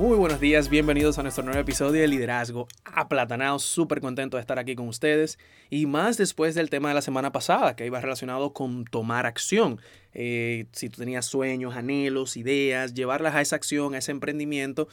Muy 0.00 0.16
buenos 0.16 0.40
días, 0.40 0.70
bienvenidos 0.70 1.18
a 1.18 1.22
nuestro 1.22 1.44
nuevo 1.44 1.60
episodio 1.60 2.00
de 2.00 2.08
Liderazgo 2.08 2.66
Aplatanado. 2.84 3.58
Súper 3.58 4.00
contento 4.00 4.38
de 4.38 4.40
estar 4.40 4.58
aquí 4.58 4.74
con 4.74 4.88
ustedes 4.88 5.38
y 5.68 5.84
más 5.84 6.16
después 6.16 6.54
del 6.54 6.70
tema 6.70 6.88
de 6.88 6.94
la 6.94 7.02
semana 7.02 7.32
pasada 7.32 7.76
que 7.76 7.84
iba 7.84 8.00
relacionado 8.00 8.54
con 8.54 8.86
tomar 8.86 9.26
acción. 9.26 9.78
Eh, 10.14 10.64
si 10.72 10.88
tú 10.88 11.00
tenías 11.00 11.26
sueños, 11.26 11.76
anhelos, 11.76 12.38
ideas, 12.38 12.94
llevarlas 12.94 13.34
a 13.34 13.42
esa 13.42 13.56
acción, 13.56 13.92
a 13.92 13.98
ese 13.98 14.10
emprendimiento, 14.10 14.88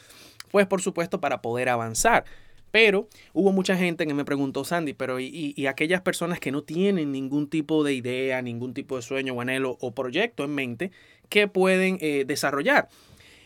pues 0.51 0.67
por 0.67 0.81
supuesto 0.81 1.21
para 1.21 1.41
poder 1.41 1.69
avanzar. 1.69 2.25
Pero 2.71 3.07
hubo 3.31 3.53
mucha 3.53 3.77
gente 3.77 4.05
que 4.05 4.13
me 4.13 4.25
preguntó, 4.25 4.65
Sandy, 4.65 4.91
pero 4.91 5.21
y, 5.21 5.55
aquellas 5.67 6.01
personas 6.01 6.41
que 6.41 6.51
no 6.51 6.63
tienen 6.63 7.13
ningún 7.13 7.49
tipo 7.49 7.85
de 7.85 7.93
idea, 7.93 8.41
ningún 8.41 8.73
tipo 8.73 8.97
de 8.97 9.03
sueño 9.03 9.35
o 9.35 9.39
anhelo 9.39 9.77
o 9.79 9.95
proyecto 9.95 10.43
en 10.43 10.53
mente, 10.53 10.91
¿qué 11.29 11.47
pueden 11.47 11.97
eh, 12.01 12.25
desarrollar? 12.27 12.89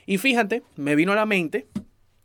Y 0.05 0.17
fíjate, 0.17 0.63
me 0.75 0.95
vino 0.95 1.11
a 1.11 1.15
la 1.15 1.25
mente, 1.25 1.67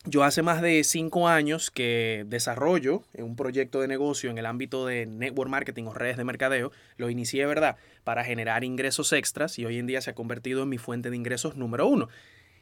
yo 0.09 0.23
hace 0.23 0.43
más 0.43 0.62
de 0.62 0.85
cinco 0.85 1.29
años 1.29 1.71
que 1.71 2.25
desarrollo 2.29 3.02
un 3.15 3.35
proyecto 3.35 3.80
de 3.80 3.88
negocio 3.88 4.30
en 4.30 4.38
el 4.38 4.46
ámbito 4.46 4.87
de 4.87 5.05
network 5.05 5.51
marketing 5.51 5.85
o 5.85 5.95
redes 5.95 6.16
de 6.16 6.24
mercadeo. 6.24 6.71
Lo 6.97 7.10
inicié, 7.10 7.45
¿verdad?, 7.45 7.77
para 8.04 8.23
generar 8.23 8.63
ingresos 8.63 9.13
extras 9.13 9.59
y 9.59 9.65
hoy 9.65 9.79
en 9.79 9.87
día 9.87 10.01
se 10.01 10.10
ha 10.10 10.15
convertido 10.15 10.63
en 10.63 10.69
mi 10.69 10.79
fuente 10.79 11.10
de 11.10 11.16
ingresos 11.16 11.57
número 11.57 11.88
uno. 11.88 12.09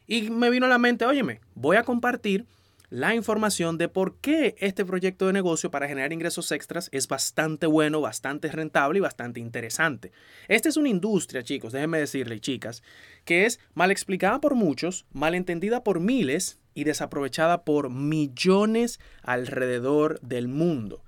Y 0.06 0.30
me 0.30 0.50
vino 0.50 0.66
a 0.66 0.70
la 0.70 0.78
mente, 0.78 1.04
óyeme, 1.04 1.40
voy 1.54 1.76
a 1.76 1.82
compartir 1.82 2.46
la 2.94 3.12
información 3.16 3.76
de 3.76 3.88
por 3.88 4.18
qué 4.18 4.54
este 4.60 4.84
proyecto 4.84 5.26
de 5.26 5.32
negocio 5.32 5.68
para 5.68 5.88
generar 5.88 6.12
ingresos 6.12 6.52
extras 6.52 6.88
es 6.92 7.08
bastante 7.08 7.66
bueno, 7.66 8.00
bastante 8.00 8.48
rentable 8.52 8.98
y 8.98 9.00
bastante 9.00 9.40
interesante. 9.40 10.12
Esta 10.46 10.68
es 10.68 10.76
una 10.76 10.90
industria, 10.90 11.42
chicos, 11.42 11.72
déjenme 11.72 11.98
decirle, 11.98 12.38
chicas, 12.38 12.84
que 13.24 13.46
es 13.46 13.58
mal 13.74 13.90
explicada 13.90 14.40
por 14.40 14.54
muchos, 14.54 15.06
mal 15.12 15.34
entendida 15.34 15.82
por 15.82 15.98
miles 15.98 16.60
y 16.72 16.84
desaprovechada 16.84 17.64
por 17.64 17.90
millones 17.90 19.00
alrededor 19.22 20.20
del 20.20 20.46
mundo. 20.46 21.02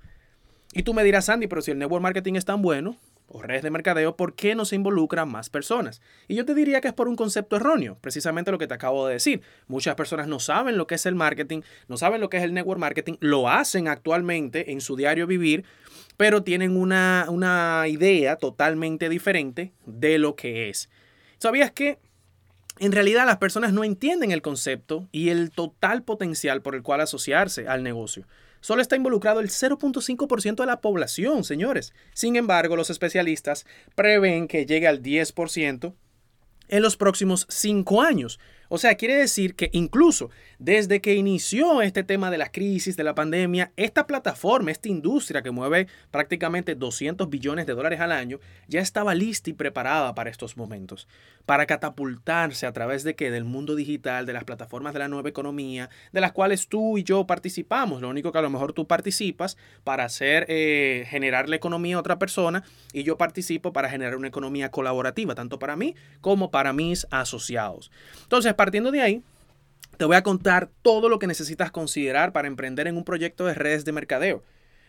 Y 0.73 0.83
tú 0.83 0.93
me 0.93 1.05
dirás, 1.05 1.29
Andy, 1.29 1.47
pero 1.47 1.61
si 1.61 1.71
el 1.71 1.79
network 1.79 2.03
marketing 2.03 2.33
es 2.33 2.43
tan 2.43 2.61
bueno, 2.61 2.97
o 3.27 3.41
redes 3.41 3.63
de 3.63 3.69
mercadeo, 3.69 4.15
¿por 4.15 4.35
qué 4.35 4.55
no 4.55 4.65
se 4.65 4.75
involucran 4.75 5.29
más 5.29 5.49
personas? 5.49 6.01
Y 6.27 6.35
yo 6.35 6.45
te 6.45 6.55
diría 6.55 6.81
que 6.81 6.87
es 6.87 6.93
por 6.93 7.07
un 7.07 7.15
concepto 7.15 7.57
erróneo, 7.57 7.97
precisamente 7.99 8.51
lo 8.51 8.57
que 8.57 8.67
te 8.67 8.73
acabo 8.73 9.05
de 9.07 9.13
decir. 9.13 9.41
Muchas 9.67 9.95
personas 9.95 10.27
no 10.27 10.39
saben 10.39 10.77
lo 10.77 10.87
que 10.87 10.95
es 10.95 11.05
el 11.05 11.15
marketing, 11.15 11.61
no 11.87 11.97
saben 11.97 12.21
lo 12.21 12.29
que 12.29 12.37
es 12.37 12.43
el 12.43 12.53
network 12.53 12.79
marketing, 12.79 13.15
lo 13.19 13.49
hacen 13.49 13.87
actualmente 13.87 14.71
en 14.71 14.81
su 14.81 14.95
diario 14.95 15.27
vivir, 15.27 15.65
pero 16.15 16.43
tienen 16.43 16.77
una, 16.77 17.25
una 17.29 17.85
idea 17.87 18.37
totalmente 18.37 19.09
diferente 19.09 19.73
de 19.85 20.17
lo 20.17 20.35
que 20.35 20.69
es. 20.69 20.89
¿Sabías 21.37 21.71
que 21.71 21.99
en 22.79 22.91
realidad 22.91 23.25
las 23.25 23.37
personas 23.37 23.73
no 23.73 23.83
entienden 23.83 24.31
el 24.31 24.41
concepto 24.41 25.07
y 25.11 25.29
el 25.29 25.51
total 25.51 26.03
potencial 26.03 26.61
por 26.61 26.75
el 26.75 26.81
cual 26.81 27.01
asociarse 27.01 27.67
al 27.67 27.83
negocio? 27.83 28.25
Solo 28.61 28.81
está 28.81 28.95
involucrado 28.95 29.39
el 29.39 29.49
0.5% 29.49 30.55
de 30.55 30.65
la 30.65 30.81
población, 30.81 31.43
señores. 31.43 31.93
Sin 32.13 32.35
embargo, 32.35 32.75
los 32.75 32.89
especialistas 32.89 33.65
prevén 33.95 34.47
que 34.47 34.65
llegue 34.65 34.87
al 34.87 35.01
10% 35.01 35.93
en 36.69 36.81
los 36.81 36.97
próximos 36.97 37.45
cinco 37.49 38.01
años. 38.01 38.39
O 38.69 38.77
sea, 38.77 38.95
quiere 38.95 39.15
decir 39.15 39.55
que 39.55 39.69
incluso 39.73 40.29
desde 40.59 41.01
que 41.01 41.15
inició 41.15 41.81
este 41.81 42.03
tema 42.03 42.31
de 42.31 42.37
la 42.37 42.51
crisis, 42.51 42.97
de 42.97 43.03
la 43.03 43.15
pandemia, 43.15 43.71
esta 43.77 44.07
plataforma, 44.07 44.71
esta 44.71 44.89
industria 44.89 45.41
que 45.41 45.51
mueve 45.51 45.87
prácticamente 46.11 46.75
200 46.75 47.29
billones 47.29 47.65
de 47.65 47.73
dólares 47.73 47.99
al 47.99 48.11
año, 48.11 48.39
ya 48.67 48.81
estaba 48.81 49.15
lista 49.15 49.49
y 49.49 49.53
preparada 49.53 50.15
para 50.15 50.29
estos 50.29 50.57
momentos, 50.57 51.07
para 51.45 51.65
catapultarse 51.65 52.65
a 52.65 52.73
través 52.73 53.03
de 53.03 53.15
qué? 53.15 53.31
Del 53.31 53.45
mundo 53.45 53.75
digital, 53.75 54.25
de 54.25 54.33
las 54.33 54.43
plataformas 54.43 54.93
de 54.93 54.99
la 54.99 55.07
nueva 55.07 55.29
economía, 55.29 55.89
de 56.11 56.21
las 56.21 56.31
cuales 56.31 56.67
tú 56.67 56.97
y 56.97 57.03
yo 57.03 57.25
participamos. 57.25 58.01
Lo 58.01 58.09
único 58.09 58.31
que 58.31 58.39
a 58.39 58.41
lo 58.41 58.49
mejor 58.49 58.73
tú 58.73 58.87
participas 58.87 59.57
para 59.83 60.03
hacer, 60.03 60.45
eh, 60.49 61.05
generar 61.09 61.47
la 61.47 61.55
economía 61.55 61.95
a 61.95 61.99
otra 61.99 62.19
persona 62.19 62.63
y 62.91 63.03
yo 63.03 63.17
participo 63.17 63.71
para 63.71 63.89
generar 63.89 64.15
una 64.15 64.27
economía 64.27 64.71
colaborativa, 64.71 65.35
tanto 65.35 65.59
para 65.59 65.75
mí 65.75 65.95
como 66.19 66.51
para 66.51 66.73
mis 66.73 67.07
asociados. 67.11 67.91
Entonces, 68.23 68.53
partiendo 68.57 68.91
de 68.91 69.01
ahí, 69.01 69.23
te 69.95 70.05
voy 70.05 70.17
a 70.17 70.23
contar 70.23 70.69
todo 70.81 71.07
lo 71.07 71.19
que 71.19 71.27
necesitas 71.27 71.71
considerar 71.71 72.33
para 72.33 72.47
emprender 72.47 72.87
en 72.87 72.97
un 72.97 73.05
proyecto 73.05 73.45
de 73.45 73.53
redes 73.53 73.85
de 73.85 73.93
mercadeo. 73.93 74.43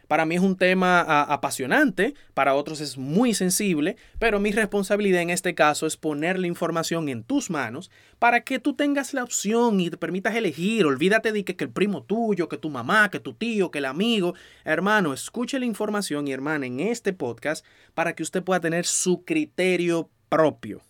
Para 0.09 0.25
mí 0.25 0.37
es 0.37 0.41
un 0.41 0.57
tema 0.57 1.01
apasionante, 1.01 2.15
para 2.33 2.55
otros 2.55 2.81
es 2.81 2.97
muy 2.97 3.35
sensible, 3.35 3.97
pero 4.19 4.41
mi 4.41 4.53
responsabilidad 4.53 5.21
en 5.21 5.29
este 5.29 5.55
caso 5.55 5.87
es 5.87 5.99
poner 5.99 6.39
la 6.39 6.47
información 6.47 7.11
en 7.11 7.23
tus 7.23 7.51
manos 7.51 7.91
para 8.19 8.41
que 8.41 8.59
tú 8.59 8.73
tengas 8.73 9.13
la 9.13 9.23
opción 9.23 9.81
y 9.81 9.91
te 9.91 9.99
permitas 9.99 10.35
elegir. 10.35 10.87
Olvídate 10.87 11.31
de 11.31 11.45
que, 11.45 11.57
que 11.57 11.65
el 11.65 11.71
primo 11.71 12.03
tuyo, 12.03 12.49
que 12.49 12.57
tu 12.57 12.71
mamá, 12.71 13.11
que 13.11 13.21
tu 13.21 13.35
tío, 13.35 13.71
que 13.71 13.79
el 13.79 13.85
amigo. 13.85 14.35
Hermano, 14.65 15.13
escuche 15.13 15.59
la 15.59 15.67
información 15.67 16.27
y 16.27 16.33
hermana 16.33 16.65
en 16.65 16.81
este 16.81 17.13
podcast 17.13 17.65
para 17.93 18.15
que 18.15 18.23
usted 18.23 18.43
pueda 18.43 18.61
tener 18.61 18.87
su 18.87 19.25
criterio 19.25 20.09
propio. 20.31 20.81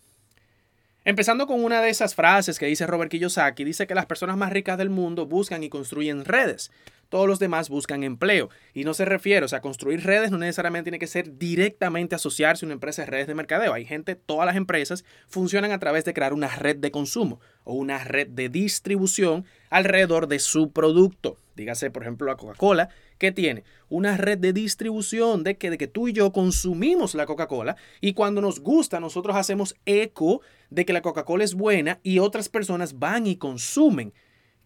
Empezando 1.08 1.46
con 1.46 1.64
una 1.64 1.80
de 1.80 1.88
esas 1.88 2.14
frases 2.14 2.58
que 2.58 2.66
dice 2.66 2.86
Robert 2.86 3.10
Kiyosaki, 3.10 3.64
dice 3.64 3.86
que 3.86 3.94
las 3.94 4.04
personas 4.04 4.36
más 4.36 4.52
ricas 4.52 4.76
del 4.76 4.90
mundo 4.90 5.24
buscan 5.24 5.64
y 5.64 5.70
construyen 5.70 6.26
redes. 6.26 6.70
Todos 7.08 7.26
los 7.26 7.38
demás 7.38 7.70
buscan 7.70 8.02
empleo. 8.02 8.50
Y 8.74 8.84
no 8.84 8.92
se 8.92 9.06
refiere, 9.06 9.46
o 9.46 9.48
sea, 9.48 9.62
construir 9.62 10.04
redes 10.04 10.30
no 10.30 10.36
necesariamente 10.36 10.90
tiene 10.90 10.98
que 10.98 11.06
ser 11.06 11.38
directamente 11.38 12.14
asociarse 12.14 12.66
a 12.66 12.68
una 12.68 12.74
empresa 12.74 13.00
de 13.00 13.06
redes 13.06 13.26
de 13.26 13.34
mercadeo. 13.34 13.72
Hay 13.72 13.86
gente, 13.86 14.16
todas 14.16 14.44
las 14.44 14.56
empresas 14.56 15.06
funcionan 15.28 15.72
a 15.72 15.78
través 15.78 16.04
de 16.04 16.12
crear 16.12 16.34
una 16.34 16.48
red 16.48 16.76
de 16.76 16.90
consumo 16.90 17.40
o 17.64 17.72
una 17.72 18.04
red 18.04 18.26
de 18.28 18.50
distribución 18.50 19.46
alrededor 19.70 20.28
de 20.28 20.40
su 20.40 20.72
producto. 20.72 21.38
Dígase, 21.56 21.90
por 21.90 22.02
ejemplo, 22.02 22.26
la 22.26 22.36
Coca-Cola, 22.36 22.90
que 23.18 23.32
tiene 23.32 23.64
una 23.88 24.16
red 24.16 24.38
de 24.38 24.52
distribución 24.52 25.44
de 25.44 25.56
que, 25.56 25.70
de 25.70 25.78
que 25.78 25.86
tú 25.88 26.08
y 26.08 26.12
yo 26.12 26.32
consumimos 26.32 27.14
la 27.14 27.26
Coca-Cola 27.26 27.76
y 28.00 28.12
cuando 28.12 28.40
nos 28.40 28.60
gusta 28.60 29.00
nosotros 29.00 29.36
hacemos 29.36 29.76
eco 29.86 30.40
de 30.70 30.84
que 30.84 30.92
la 30.92 31.02
Coca-Cola 31.02 31.44
es 31.44 31.54
buena 31.54 32.00
y 32.02 32.18
otras 32.18 32.48
personas 32.48 32.98
van 32.98 33.26
y 33.26 33.36
consumen. 33.36 34.12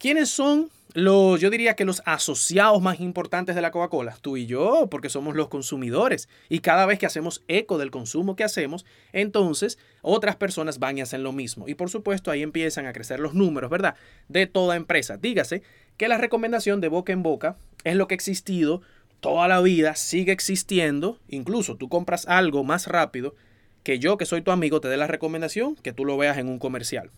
¿Quiénes 0.03 0.31
son 0.31 0.69
los, 0.95 1.41
yo 1.41 1.49
diría 1.49 1.77
que 1.77 1.85
los 1.85 2.03
asociados 2.05 2.83
más 2.83 2.99
importantes 2.99 3.55
de 3.55 3.63
la 3.63 3.71
Coca-Cola? 3.71 4.19
Tú 4.21 4.37
y 4.37 4.47
yo, 4.47 4.89
porque 4.91 5.09
somos 5.09 5.37
los 5.37 5.47
consumidores. 5.47 6.29
Y 6.49 6.59
cada 6.59 6.87
vez 6.87 6.99
que 6.99 7.07
hacemos 7.07 7.45
eco 7.47 7.79
del 7.79 7.93
consumo 7.93 8.35
que 8.35 8.43
hacemos, 8.43 8.85
entonces 9.13 9.79
otras 10.01 10.35
personas 10.35 10.81
van 10.81 10.99
y 10.99 11.03
hacen 11.03 11.23
lo 11.23 11.31
mismo. 11.31 11.69
Y 11.69 11.77
por 11.77 11.89
supuesto 11.89 12.33
ahí 12.33 12.43
empiezan 12.43 12.87
a 12.87 12.93
crecer 12.93 13.21
los 13.21 13.35
números, 13.35 13.71
¿verdad? 13.71 13.95
De 14.27 14.49
toda 14.49 14.75
empresa. 14.75 15.19
Dígase 15.19 15.63
que 15.97 16.09
la 16.09 16.19
recomendación 16.19 16.81
de 16.81 16.89
boca 16.89 17.13
en 17.13 17.23
boca 17.23 17.57
es 17.85 17.95
lo 17.95 18.09
que 18.09 18.15
ha 18.15 18.17
existido 18.17 18.83
toda 19.21 19.47
la 19.47 19.61
vida, 19.61 19.95
sigue 19.95 20.33
existiendo. 20.33 21.21
Incluso 21.29 21.77
tú 21.77 21.89
compras 21.89 22.27
algo 22.27 22.65
más 22.65 22.89
rápido 22.89 23.37
que 23.85 24.01
yo, 24.01 24.17
que 24.17 24.27
soy 24.27 24.43
tu 24.43 24.51
amigo, 24.51 24.81
te 24.81 24.89
dé 24.89 24.97
la 24.97 25.07
recomendación 25.07 25.77
que 25.77 25.93
tú 25.93 26.05
lo 26.05 26.17
veas 26.17 26.39
en 26.39 26.49
un 26.49 26.59
comercial 26.59 27.13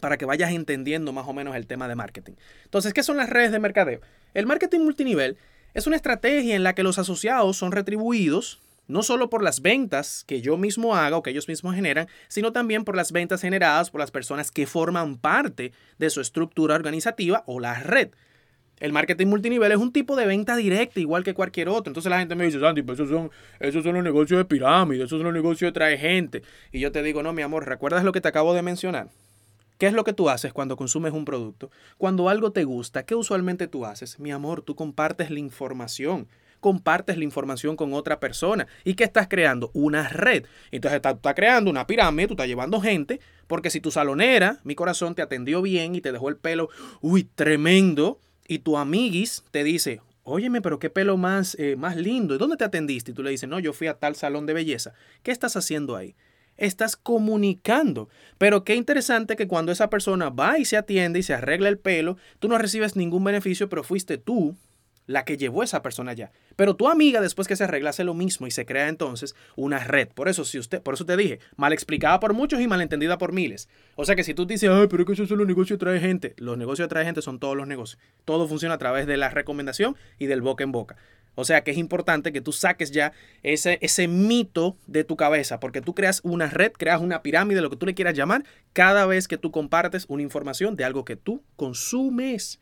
para 0.00 0.16
que 0.16 0.24
vayas 0.24 0.52
entendiendo 0.52 1.12
más 1.12 1.26
o 1.26 1.32
menos 1.32 1.56
el 1.56 1.66
tema 1.66 1.88
de 1.88 1.96
marketing. 1.96 2.34
Entonces, 2.64 2.92
¿qué 2.92 3.02
son 3.02 3.16
las 3.16 3.30
redes 3.30 3.52
de 3.52 3.58
mercadeo? 3.58 4.00
El 4.34 4.46
marketing 4.46 4.80
multinivel 4.80 5.36
es 5.74 5.86
una 5.86 5.96
estrategia 5.96 6.54
en 6.54 6.62
la 6.62 6.74
que 6.74 6.82
los 6.82 6.98
asociados 6.98 7.56
son 7.56 7.72
retribuidos 7.72 8.60
no 8.90 9.04
solo 9.04 9.30
por 9.30 9.42
las 9.42 9.62
ventas 9.62 10.24
que 10.26 10.40
yo 10.42 10.56
mismo 10.56 10.96
haga 10.96 11.16
o 11.16 11.22
que 11.22 11.30
ellos 11.30 11.46
mismos 11.48 11.76
generan, 11.76 12.08
sino 12.28 12.52
también 12.52 12.84
por 12.84 12.96
las 12.96 13.12
ventas 13.12 13.40
generadas 13.40 13.90
por 13.90 14.00
las 14.00 14.10
personas 14.10 14.50
que 14.50 14.66
forman 14.66 15.16
parte 15.16 15.72
de 15.98 16.10
su 16.10 16.20
estructura 16.20 16.74
organizativa 16.74 17.44
o 17.46 17.60
la 17.60 17.74
red. 17.80 18.10
El 18.80 18.92
marketing 18.92 19.26
multinivel 19.26 19.70
es 19.72 19.78
un 19.78 19.92
tipo 19.92 20.16
de 20.16 20.26
venta 20.26 20.56
directa, 20.56 20.98
igual 20.98 21.22
que 21.22 21.34
cualquier 21.34 21.68
otro. 21.68 21.90
Entonces 21.90 22.10
la 22.10 22.18
gente 22.18 22.34
me 22.34 22.46
dice, 22.46 22.58
Santi, 22.58 22.82
pues 22.82 22.98
esos 22.98 23.10
son, 23.10 23.30
esos 23.60 23.84
son 23.84 23.94
los 23.94 24.02
negocios 24.02 24.38
de 24.38 24.44
pirámide, 24.46 25.04
esos 25.04 25.18
son 25.18 25.24
los 25.24 25.34
negocios 25.34 25.68
de 25.68 25.72
traer 25.72 25.98
gente. 25.98 26.42
Y 26.72 26.80
yo 26.80 26.90
te 26.90 27.02
digo, 27.02 27.22
no, 27.22 27.32
mi 27.32 27.42
amor, 27.42 27.68
¿recuerdas 27.68 28.02
lo 28.04 28.12
que 28.12 28.20
te 28.20 28.28
acabo 28.28 28.54
de 28.54 28.62
mencionar? 28.62 29.08
¿Qué 29.80 29.86
es 29.86 29.94
lo 29.94 30.04
que 30.04 30.12
tú 30.12 30.28
haces 30.28 30.52
cuando 30.52 30.76
consumes 30.76 31.14
un 31.14 31.24
producto? 31.24 31.70
Cuando 31.96 32.28
algo 32.28 32.52
te 32.52 32.64
gusta, 32.64 33.06
¿qué 33.06 33.14
usualmente 33.14 33.66
tú 33.66 33.86
haces? 33.86 34.20
Mi 34.20 34.30
amor, 34.30 34.60
tú 34.60 34.76
compartes 34.76 35.30
la 35.30 35.38
información. 35.38 36.28
compartes 36.60 37.16
la 37.16 37.24
información 37.24 37.76
con 37.76 37.94
otra 37.94 38.20
persona. 38.20 38.66
¿Y 38.84 38.92
qué 38.92 39.04
estás 39.04 39.26
creando? 39.26 39.70
Una 39.72 40.06
red. 40.10 40.44
Entonces 40.70 40.96
estás, 40.96 41.14
estás 41.14 41.34
creando 41.34 41.70
una 41.70 41.86
pirámide, 41.86 42.26
tú 42.26 42.34
estás 42.34 42.46
llevando 42.46 42.78
gente, 42.82 43.20
porque 43.46 43.70
si 43.70 43.80
tu 43.80 43.90
salonera, 43.90 44.60
mi 44.64 44.74
corazón, 44.74 45.14
te 45.14 45.22
atendió 45.22 45.62
bien 45.62 45.94
y 45.94 46.02
te 46.02 46.12
dejó 46.12 46.28
el 46.28 46.36
pelo, 46.36 46.68
uy, 47.00 47.24
tremendo, 47.24 48.18
y 48.46 48.58
tu 48.58 48.76
amiguis 48.76 49.44
te 49.50 49.64
dice, 49.64 50.02
óyeme, 50.24 50.60
pero 50.60 50.78
qué 50.78 50.90
pelo 50.90 51.16
más, 51.16 51.56
eh, 51.58 51.76
más 51.76 51.96
lindo, 51.96 52.34
¿y 52.34 52.38
dónde 52.38 52.58
te 52.58 52.64
atendiste? 52.64 53.12
Y 53.12 53.14
tú 53.14 53.22
le 53.22 53.30
dices, 53.30 53.48
no, 53.48 53.58
yo 53.58 53.72
fui 53.72 53.86
a 53.86 53.94
tal 53.94 54.14
salón 54.14 54.44
de 54.44 54.52
belleza. 54.52 54.92
¿Qué 55.22 55.30
estás 55.30 55.56
haciendo 55.56 55.96
ahí? 55.96 56.14
Estás 56.60 56.96
comunicando. 56.96 58.08
Pero 58.38 58.62
qué 58.62 58.76
interesante 58.76 59.34
que 59.34 59.48
cuando 59.48 59.72
esa 59.72 59.90
persona 59.90 60.30
va 60.30 60.58
y 60.58 60.64
se 60.64 60.76
atiende 60.76 61.18
y 61.18 61.22
se 61.24 61.34
arregla 61.34 61.68
el 61.68 61.78
pelo, 61.78 62.16
tú 62.38 62.48
no 62.48 62.58
recibes 62.58 62.94
ningún 62.94 63.24
beneficio, 63.24 63.68
pero 63.68 63.82
fuiste 63.82 64.18
tú 64.18 64.56
la 65.06 65.24
que 65.24 65.36
llevó 65.36 65.62
a 65.62 65.64
esa 65.64 65.82
persona 65.82 66.12
allá. 66.12 66.30
Pero 66.54 66.76
tu 66.76 66.88
amiga 66.88 67.20
después 67.20 67.48
que 67.48 67.56
se 67.56 67.64
arregla 67.64 67.90
hace 67.90 68.04
lo 68.04 68.14
mismo 68.14 68.46
y 68.46 68.52
se 68.52 68.64
crea 68.64 68.88
entonces 68.88 69.34
una 69.56 69.80
red. 69.80 70.08
Por 70.08 70.28
eso 70.28 70.44
si 70.44 70.58
usted, 70.58 70.82
por 70.82 70.94
eso 70.94 71.04
te 71.04 71.16
dije, 71.16 71.40
mal 71.56 71.72
explicada 71.72 72.20
por 72.20 72.32
muchos 72.32 72.60
y 72.60 72.68
mal 72.68 72.80
entendida 72.80 73.18
por 73.18 73.32
miles. 73.32 73.68
O 73.96 74.04
sea 74.04 74.14
que 74.14 74.22
si 74.22 74.34
tú 74.34 74.46
dices, 74.46 74.70
"Ay, 74.70 74.86
pero 74.88 75.04
que 75.04 75.14
eso 75.14 75.26
solo 75.26 75.44
negocio 75.44 75.78
trae 75.78 75.98
gente." 75.98 76.34
Los 76.36 76.56
negocios 76.56 76.88
trae 76.88 77.04
gente 77.04 77.22
son 77.22 77.40
todos 77.40 77.56
los 77.56 77.66
negocios. 77.66 78.00
Todo 78.24 78.46
funciona 78.46 78.76
a 78.76 78.78
través 78.78 79.06
de 79.08 79.16
la 79.16 79.30
recomendación 79.30 79.96
y 80.18 80.26
del 80.26 80.42
boca 80.42 80.62
en 80.62 80.70
boca. 80.70 80.96
O 81.34 81.44
sea 81.44 81.62
que 81.62 81.70
es 81.70 81.78
importante 81.78 82.32
que 82.32 82.40
tú 82.40 82.52
saques 82.52 82.90
ya 82.90 83.12
ese, 83.42 83.78
ese 83.80 84.08
mito 84.08 84.76
de 84.86 85.04
tu 85.04 85.16
cabeza, 85.16 85.60
porque 85.60 85.80
tú 85.80 85.94
creas 85.94 86.20
una 86.24 86.48
red, 86.48 86.72
creas 86.72 87.00
una 87.00 87.22
pirámide, 87.22 87.60
lo 87.60 87.70
que 87.70 87.76
tú 87.76 87.86
le 87.86 87.94
quieras 87.94 88.14
llamar, 88.14 88.44
cada 88.72 89.06
vez 89.06 89.28
que 89.28 89.38
tú 89.38 89.50
compartes 89.50 90.06
una 90.08 90.22
información 90.22 90.76
de 90.76 90.84
algo 90.84 91.04
que 91.04 91.16
tú 91.16 91.42
consumes. 91.56 92.60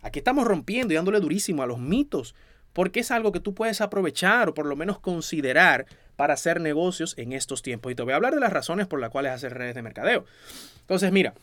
Aquí 0.00 0.18
estamos 0.18 0.46
rompiendo 0.46 0.92
y 0.92 0.96
dándole 0.96 1.20
durísimo 1.20 1.62
a 1.62 1.66
los 1.66 1.78
mitos, 1.78 2.34
porque 2.72 3.00
es 3.00 3.10
algo 3.10 3.30
que 3.30 3.40
tú 3.40 3.54
puedes 3.54 3.80
aprovechar 3.80 4.48
o 4.48 4.54
por 4.54 4.66
lo 4.66 4.74
menos 4.74 4.98
considerar 4.98 5.86
para 6.16 6.34
hacer 6.34 6.60
negocios 6.60 7.14
en 7.18 7.32
estos 7.32 7.62
tiempos. 7.62 7.92
Y 7.92 7.94
te 7.94 8.02
voy 8.02 8.12
a 8.12 8.16
hablar 8.16 8.34
de 8.34 8.40
las 8.40 8.52
razones 8.52 8.86
por 8.86 9.00
las 9.00 9.10
cuales 9.10 9.32
hacer 9.32 9.54
redes 9.54 9.74
de 9.74 9.82
mercadeo. 9.82 10.24
Entonces, 10.80 11.12
mira, 11.12 11.34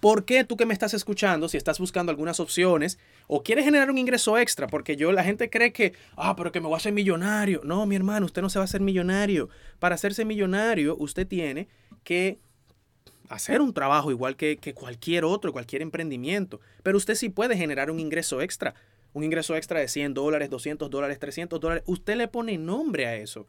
¿Por 0.00 0.24
qué 0.24 0.44
tú 0.44 0.56
que 0.56 0.66
me 0.66 0.74
estás 0.74 0.92
escuchando, 0.94 1.48
si 1.48 1.56
estás 1.56 1.78
buscando 1.78 2.10
algunas 2.10 2.40
opciones 2.40 2.98
o 3.26 3.42
quieres 3.42 3.64
generar 3.64 3.90
un 3.90 3.98
ingreso 3.98 4.36
extra? 4.36 4.66
Porque 4.66 4.96
yo, 4.96 5.12
la 5.12 5.24
gente 5.24 5.48
cree 5.48 5.72
que, 5.72 5.94
ah, 6.16 6.36
pero 6.36 6.52
que 6.52 6.60
me 6.60 6.66
voy 6.66 6.74
a 6.74 6.76
hacer 6.76 6.92
millonario. 6.92 7.62
No, 7.64 7.86
mi 7.86 7.96
hermano, 7.96 8.26
usted 8.26 8.42
no 8.42 8.50
se 8.50 8.58
va 8.58 8.64
a 8.64 8.66
hacer 8.66 8.80
millonario. 8.80 9.48
Para 9.78 9.94
hacerse 9.94 10.24
millonario, 10.24 10.96
usted 10.98 11.26
tiene 11.26 11.68
que 12.02 12.38
hacer 13.28 13.60
un 13.60 13.72
trabajo 13.72 14.10
igual 14.10 14.36
que, 14.36 14.58
que 14.58 14.74
cualquier 14.74 15.24
otro, 15.24 15.52
cualquier 15.52 15.80
emprendimiento. 15.80 16.60
Pero 16.82 16.98
usted 16.98 17.14
sí 17.14 17.30
puede 17.30 17.56
generar 17.56 17.90
un 17.90 17.98
ingreso 17.98 18.42
extra. 18.42 18.74
Un 19.14 19.24
ingreso 19.24 19.56
extra 19.56 19.80
de 19.80 19.88
100 19.88 20.12
dólares, 20.12 20.50
200 20.50 20.90
dólares, 20.90 21.18
300 21.18 21.60
dólares. 21.60 21.84
Usted 21.86 22.16
le 22.16 22.28
pone 22.28 22.58
nombre 22.58 23.06
a 23.06 23.16
eso. 23.16 23.46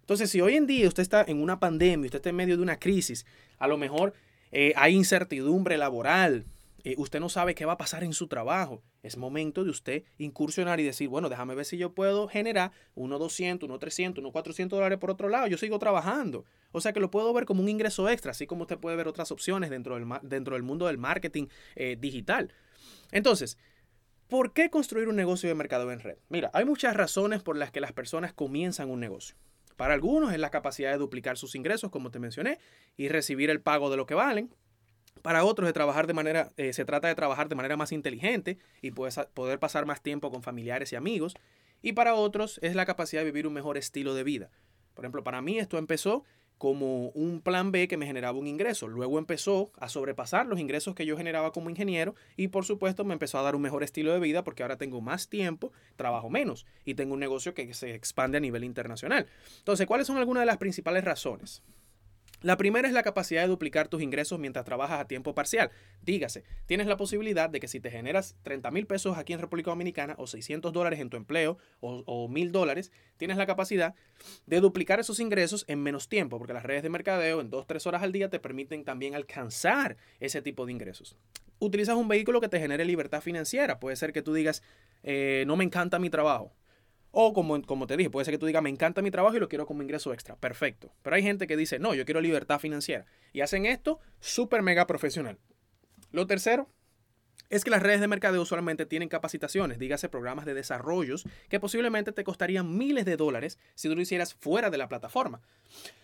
Entonces, 0.00 0.28
si 0.28 0.42
hoy 0.42 0.56
en 0.56 0.66
día 0.66 0.86
usted 0.86 1.02
está 1.02 1.24
en 1.26 1.40
una 1.40 1.58
pandemia, 1.60 2.08
usted 2.08 2.18
está 2.18 2.28
en 2.28 2.36
medio 2.36 2.58
de 2.58 2.62
una 2.62 2.78
crisis, 2.78 3.24
a 3.58 3.66
lo 3.66 3.78
mejor 3.78 4.12
eh, 4.54 4.72
hay 4.76 4.94
incertidumbre 4.94 5.76
laboral, 5.76 6.46
eh, 6.84 6.94
usted 6.98 7.18
no 7.18 7.28
sabe 7.28 7.56
qué 7.56 7.64
va 7.64 7.72
a 7.72 7.76
pasar 7.76 8.04
en 8.04 8.12
su 8.12 8.28
trabajo. 8.28 8.82
Es 9.02 9.16
momento 9.16 9.64
de 9.64 9.70
usted 9.70 10.04
incursionar 10.18 10.78
y 10.78 10.84
decir, 10.84 11.08
bueno, 11.08 11.28
déjame 11.28 11.56
ver 11.56 11.64
si 11.64 11.76
yo 11.76 11.92
puedo 11.92 12.28
generar 12.28 12.70
unos 12.94 13.18
200, 13.18 13.66
unos 13.66 13.80
300, 13.80 14.20
unos 14.20 14.32
400 14.32 14.76
dólares 14.76 14.98
por 14.98 15.10
otro 15.10 15.28
lado. 15.28 15.48
Yo 15.48 15.58
sigo 15.58 15.78
trabajando. 15.80 16.44
O 16.70 16.80
sea 16.80 16.92
que 16.92 17.00
lo 17.00 17.10
puedo 17.10 17.32
ver 17.32 17.46
como 17.46 17.62
un 17.62 17.68
ingreso 17.68 18.08
extra, 18.08 18.30
así 18.30 18.46
como 18.46 18.62
usted 18.62 18.78
puede 18.78 18.96
ver 18.96 19.08
otras 19.08 19.32
opciones 19.32 19.70
dentro 19.70 19.96
del, 19.96 20.06
dentro 20.22 20.54
del 20.54 20.62
mundo 20.62 20.86
del 20.86 20.98
marketing 20.98 21.46
eh, 21.74 21.96
digital. 21.98 22.52
Entonces, 23.10 23.58
¿por 24.28 24.52
qué 24.52 24.70
construir 24.70 25.08
un 25.08 25.16
negocio 25.16 25.48
de 25.48 25.56
mercado 25.56 25.90
en 25.90 25.98
red? 25.98 26.18
Mira, 26.28 26.50
hay 26.52 26.64
muchas 26.64 26.94
razones 26.94 27.42
por 27.42 27.56
las 27.56 27.72
que 27.72 27.80
las 27.80 27.92
personas 27.92 28.32
comienzan 28.34 28.90
un 28.90 29.00
negocio. 29.00 29.36
Para 29.76 29.94
algunos 29.94 30.32
es 30.32 30.38
la 30.38 30.50
capacidad 30.50 30.92
de 30.92 30.98
duplicar 30.98 31.36
sus 31.36 31.54
ingresos, 31.54 31.90
como 31.90 32.10
te 32.10 32.18
mencioné, 32.18 32.58
y 32.96 33.08
recibir 33.08 33.50
el 33.50 33.60
pago 33.60 33.90
de 33.90 33.96
lo 33.96 34.06
que 34.06 34.14
valen. 34.14 34.54
Para 35.22 35.44
otros 35.44 35.66
de 35.66 35.72
trabajar 35.72 36.06
de 36.06 36.14
manera, 36.14 36.52
eh, 36.56 36.72
se 36.72 36.84
trata 36.84 37.08
de 37.08 37.14
trabajar 37.14 37.48
de 37.48 37.54
manera 37.54 37.76
más 37.76 37.92
inteligente 37.92 38.58
y 38.82 38.90
poder 38.90 39.58
pasar 39.58 39.86
más 39.86 40.02
tiempo 40.02 40.30
con 40.30 40.42
familiares 40.42 40.92
y 40.92 40.96
amigos. 40.96 41.34
Y 41.82 41.92
para 41.92 42.14
otros 42.14 42.58
es 42.62 42.74
la 42.74 42.86
capacidad 42.86 43.22
de 43.22 43.26
vivir 43.26 43.46
un 43.46 43.52
mejor 43.52 43.76
estilo 43.76 44.14
de 44.14 44.24
vida. 44.24 44.50
Por 44.94 45.04
ejemplo, 45.04 45.24
para 45.24 45.42
mí 45.42 45.58
esto 45.58 45.78
empezó 45.78 46.24
como 46.64 47.10
un 47.10 47.42
plan 47.42 47.72
B 47.72 47.88
que 47.88 47.98
me 47.98 48.06
generaba 48.06 48.38
un 48.38 48.46
ingreso. 48.46 48.88
Luego 48.88 49.18
empezó 49.18 49.70
a 49.76 49.90
sobrepasar 49.90 50.46
los 50.46 50.58
ingresos 50.58 50.94
que 50.94 51.04
yo 51.04 51.14
generaba 51.14 51.52
como 51.52 51.68
ingeniero 51.68 52.14
y 52.38 52.48
por 52.48 52.64
supuesto 52.64 53.04
me 53.04 53.12
empezó 53.12 53.38
a 53.38 53.42
dar 53.42 53.54
un 53.54 53.60
mejor 53.60 53.82
estilo 53.82 54.14
de 54.14 54.18
vida 54.18 54.44
porque 54.44 54.62
ahora 54.62 54.78
tengo 54.78 55.02
más 55.02 55.28
tiempo, 55.28 55.72
trabajo 55.96 56.30
menos 56.30 56.64
y 56.86 56.94
tengo 56.94 57.12
un 57.12 57.20
negocio 57.20 57.52
que 57.52 57.74
se 57.74 57.94
expande 57.94 58.38
a 58.38 58.40
nivel 58.40 58.64
internacional. 58.64 59.26
Entonces, 59.58 59.86
¿cuáles 59.86 60.06
son 60.06 60.16
algunas 60.16 60.40
de 60.40 60.46
las 60.46 60.56
principales 60.56 61.04
razones? 61.04 61.62
La 62.44 62.58
primera 62.58 62.86
es 62.86 62.92
la 62.92 63.02
capacidad 63.02 63.40
de 63.40 63.48
duplicar 63.48 63.88
tus 63.88 64.02
ingresos 64.02 64.38
mientras 64.38 64.66
trabajas 64.66 65.00
a 65.00 65.06
tiempo 65.06 65.34
parcial. 65.34 65.70
Dígase, 66.02 66.44
tienes 66.66 66.86
la 66.86 66.98
posibilidad 66.98 67.48
de 67.48 67.58
que 67.58 67.68
si 67.68 67.80
te 67.80 67.90
generas 67.90 68.36
30 68.42 68.70
mil 68.70 68.86
pesos 68.86 69.16
aquí 69.16 69.32
en 69.32 69.38
República 69.38 69.70
Dominicana 69.70 70.14
o 70.18 70.26
600 70.26 70.70
dólares 70.70 71.00
en 71.00 71.08
tu 71.08 71.16
empleo 71.16 71.56
o, 71.80 72.28
mil 72.28 72.52
dólares, 72.52 72.92
tienes 73.16 73.38
la 73.38 73.46
capacidad 73.46 73.94
de 74.44 74.60
duplicar 74.60 75.00
esos 75.00 75.20
ingresos 75.20 75.64
en 75.68 75.82
menos 75.82 76.10
tiempo, 76.10 76.36
porque 76.36 76.52
las 76.52 76.64
redes 76.64 76.82
de 76.82 76.90
mercadeo 76.90 77.40
en 77.40 77.50
2-3 77.50 77.86
horas 77.86 78.02
al 78.02 78.12
día 78.12 78.28
te 78.28 78.38
permiten 78.38 78.84
también 78.84 79.14
alcanzar 79.14 79.96
ese 80.20 80.42
tipo 80.42 80.66
de 80.66 80.72
ingresos. 80.72 81.16
Utilizas 81.60 81.96
un 81.96 82.08
vehículo 82.08 82.42
que 82.42 82.50
te 82.50 82.60
genere 82.60 82.84
libertad 82.84 83.22
financiera. 83.22 83.80
Puede 83.80 83.96
ser 83.96 84.12
que 84.12 84.20
tú 84.20 84.34
digas, 84.34 84.62
eh, 85.02 85.44
no 85.46 85.56
me 85.56 85.64
encanta 85.64 85.98
mi 85.98 86.10
trabajo 86.10 86.52
o 87.14 87.32
como, 87.32 87.62
como 87.62 87.86
te 87.86 87.96
dije, 87.96 88.10
puede 88.10 88.24
ser 88.24 88.34
que 88.34 88.38
tú 88.38 88.46
digas, 88.46 88.62
me 88.62 88.70
encanta 88.70 89.02
mi 89.02 89.10
trabajo 89.10 89.36
y 89.36 89.40
lo 89.40 89.48
quiero 89.48 89.66
como 89.66 89.82
ingreso 89.82 90.12
extra. 90.12 90.36
Perfecto. 90.36 90.92
Pero 91.02 91.16
hay 91.16 91.22
gente 91.22 91.46
que 91.46 91.56
dice, 91.56 91.78
no, 91.78 91.94
yo 91.94 92.04
quiero 92.04 92.20
libertad 92.20 92.58
financiera. 92.58 93.06
Y 93.32 93.40
hacen 93.40 93.66
esto 93.66 94.00
súper 94.20 94.62
mega 94.62 94.86
profesional. 94.86 95.38
Lo 96.10 96.26
tercero 96.26 96.68
es 97.50 97.64
que 97.64 97.70
las 97.70 97.82
redes 97.82 98.00
de 98.00 98.08
mercadeo 98.08 98.42
usualmente 98.42 98.86
tienen 98.86 99.08
capacitaciones, 99.08 99.78
dígase 99.78 100.08
programas 100.08 100.44
de 100.44 100.54
desarrollos, 100.54 101.24
que 101.48 101.60
posiblemente 101.60 102.12
te 102.12 102.24
costarían 102.24 102.76
miles 102.76 103.04
de 103.04 103.16
dólares 103.16 103.58
si 103.74 103.88
tú 103.88 103.94
lo 103.94 104.02
hicieras 104.02 104.34
fuera 104.34 104.70
de 104.70 104.78
la 104.78 104.88
plataforma. 104.88 105.40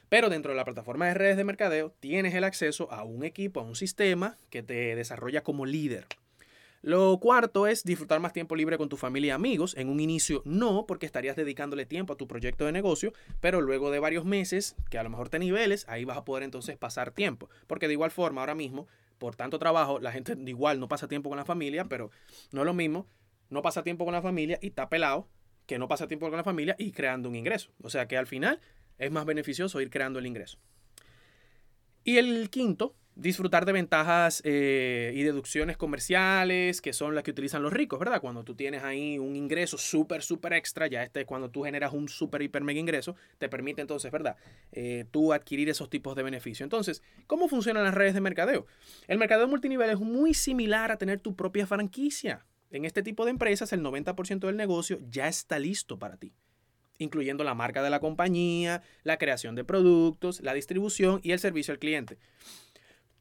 Pero 0.08 0.28
dentro 0.28 0.52
de 0.52 0.56
la 0.56 0.64
plataforma 0.64 1.06
de 1.06 1.14
redes 1.14 1.36
de 1.36 1.44
mercadeo 1.44 1.94
tienes 2.00 2.34
el 2.34 2.44
acceso 2.44 2.90
a 2.92 3.04
un 3.04 3.24
equipo, 3.24 3.60
a 3.60 3.64
un 3.64 3.76
sistema 3.76 4.36
que 4.50 4.62
te 4.62 4.94
desarrolla 4.94 5.42
como 5.42 5.66
líder. 5.66 6.06
Lo 6.82 7.18
cuarto 7.20 7.66
es 7.66 7.84
disfrutar 7.84 8.20
más 8.20 8.32
tiempo 8.32 8.56
libre 8.56 8.78
con 8.78 8.88
tu 8.88 8.96
familia 8.96 9.28
y 9.28 9.30
amigos. 9.32 9.76
En 9.76 9.90
un 9.90 10.00
inicio 10.00 10.40
no, 10.46 10.86
porque 10.86 11.04
estarías 11.04 11.36
dedicándole 11.36 11.84
tiempo 11.84 12.14
a 12.14 12.16
tu 12.16 12.26
proyecto 12.26 12.64
de 12.64 12.72
negocio, 12.72 13.12
pero 13.40 13.60
luego 13.60 13.90
de 13.90 13.98
varios 13.98 14.24
meses, 14.24 14.76
que 14.88 14.98
a 14.98 15.02
lo 15.02 15.10
mejor 15.10 15.28
te 15.28 15.38
niveles, 15.38 15.84
ahí 15.88 16.06
vas 16.06 16.16
a 16.16 16.24
poder 16.24 16.42
entonces 16.42 16.78
pasar 16.78 17.10
tiempo. 17.10 17.50
Porque 17.66 17.86
de 17.86 17.92
igual 17.92 18.10
forma, 18.10 18.40
ahora 18.40 18.54
mismo, 18.54 18.86
por 19.18 19.36
tanto 19.36 19.58
trabajo, 19.58 20.00
la 20.00 20.10
gente 20.10 20.34
igual 20.46 20.80
no 20.80 20.88
pasa 20.88 21.06
tiempo 21.06 21.28
con 21.28 21.36
la 21.36 21.44
familia, 21.44 21.84
pero 21.84 22.10
no 22.52 22.62
es 22.62 22.66
lo 22.66 22.72
mismo, 22.72 23.06
no 23.50 23.60
pasa 23.60 23.82
tiempo 23.82 24.06
con 24.06 24.14
la 24.14 24.22
familia 24.22 24.58
y 24.62 24.68
está 24.68 24.88
pelado, 24.88 25.28
que 25.66 25.78
no 25.78 25.86
pasa 25.86 26.08
tiempo 26.08 26.28
con 26.30 26.38
la 26.38 26.44
familia 26.44 26.76
y 26.78 26.92
creando 26.92 27.28
un 27.28 27.36
ingreso. 27.36 27.70
O 27.82 27.90
sea 27.90 28.08
que 28.08 28.16
al 28.16 28.26
final 28.26 28.58
es 28.96 29.10
más 29.10 29.26
beneficioso 29.26 29.82
ir 29.82 29.90
creando 29.90 30.18
el 30.18 30.26
ingreso. 30.26 30.58
Y 32.04 32.16
el 32.16 32.48
quinto 32.48 32.94
disfrutar 33.20 33.66
de 33.66 33.72
ventajas 33.72 34.40
eh, 34.44 35.12
y 35.14 35.22
deducciones 35.22 35.76
comerciales 35.76 36.80
que 36.80 36.94
son 36.94 37.14
las 37.14 37.22
que 37.22 37.32
utilizan 37.32 37.62
los 37.62 37.72
ricos, 37.72 37.98
¿verdad? 37.98 38.20
Cuando 38.20 38.44
tú 38.44 38.54
tienes 38.54 38.82
ahí 38.82 39.18
un 39.18 39.36
ingreso 39.36 39.76
súper, 39.76 40.22
súper 40.22 40.54
extra, 40.54 40.86
ya 40.86 41.02
este 41.02 41.26
cuando 41.26 41.50
tú 41.50 41.64
generas 41.64 41.92
un 41.92 42.08
súper, 42.08 42.40
hiper, 42.40 42.64
mega 42.64 42.80
ingreso, 42.80 43.16
te 43.38 43.48
permite 43.48 43.82
entonces, 43.82 44.10
¿verdad? 44.10 44.36
Eh, 44.72 45.04
tú 45.10 45.34
adquirir 45.34 45.68
esos 45.68 45.90
tipos 45.90 46.16
de 46.16 46.22
beneficios. 46.22 46.64
Entonces, 46.64 47.02
¿cómo 47.26 47.48
funcionan 47.48 47.84
las 47.84 47.94
redes 47.94 48.14
de 48.14 48.22
mercadeo? 48.22 48.66
El 49.06 49.18
mercadeo 49.18 49.48
multinivel 49.48 49.90
es 49.90 50.00
muy 50.00 50.32
similar 50.32 50.90
a 50.90 50.96
tener 50.96 51.20
tu 51.20 51.36
propia 51.36 51.66
franquicia. 51.66 52.46
En 52.70 52.86
este 52.86 53.02
tipo 53.02 53.24
de 53.24 53.32
empresas, 53.32 53.72
el 53.72 53.82
90% 53.82 54.46
del 54.46 54.56
negocio 54.56 54.98
ya 55.10 55.28
está 55.28 55.58
listo 55.58 55.98
para 55.98 56.16
ti 56.16 56.32
incluyendo 57.02 57.44
la 57.44 57.54
marca 57.54 57.82
de 57.82 57.88
la 57.88 57.98
compañía, 57.98 58.82
la 59.04 59.16
creación 59.16 59.54
de 59.54 59.64
productos, 59.64 60.42
la 60.42 60.52
distribución 60.52 61.20
y 61.22 61.32
el 61.32 61.38
servicio 61.38 61.72
al 61.72 61.78
cliente 61.78 62.18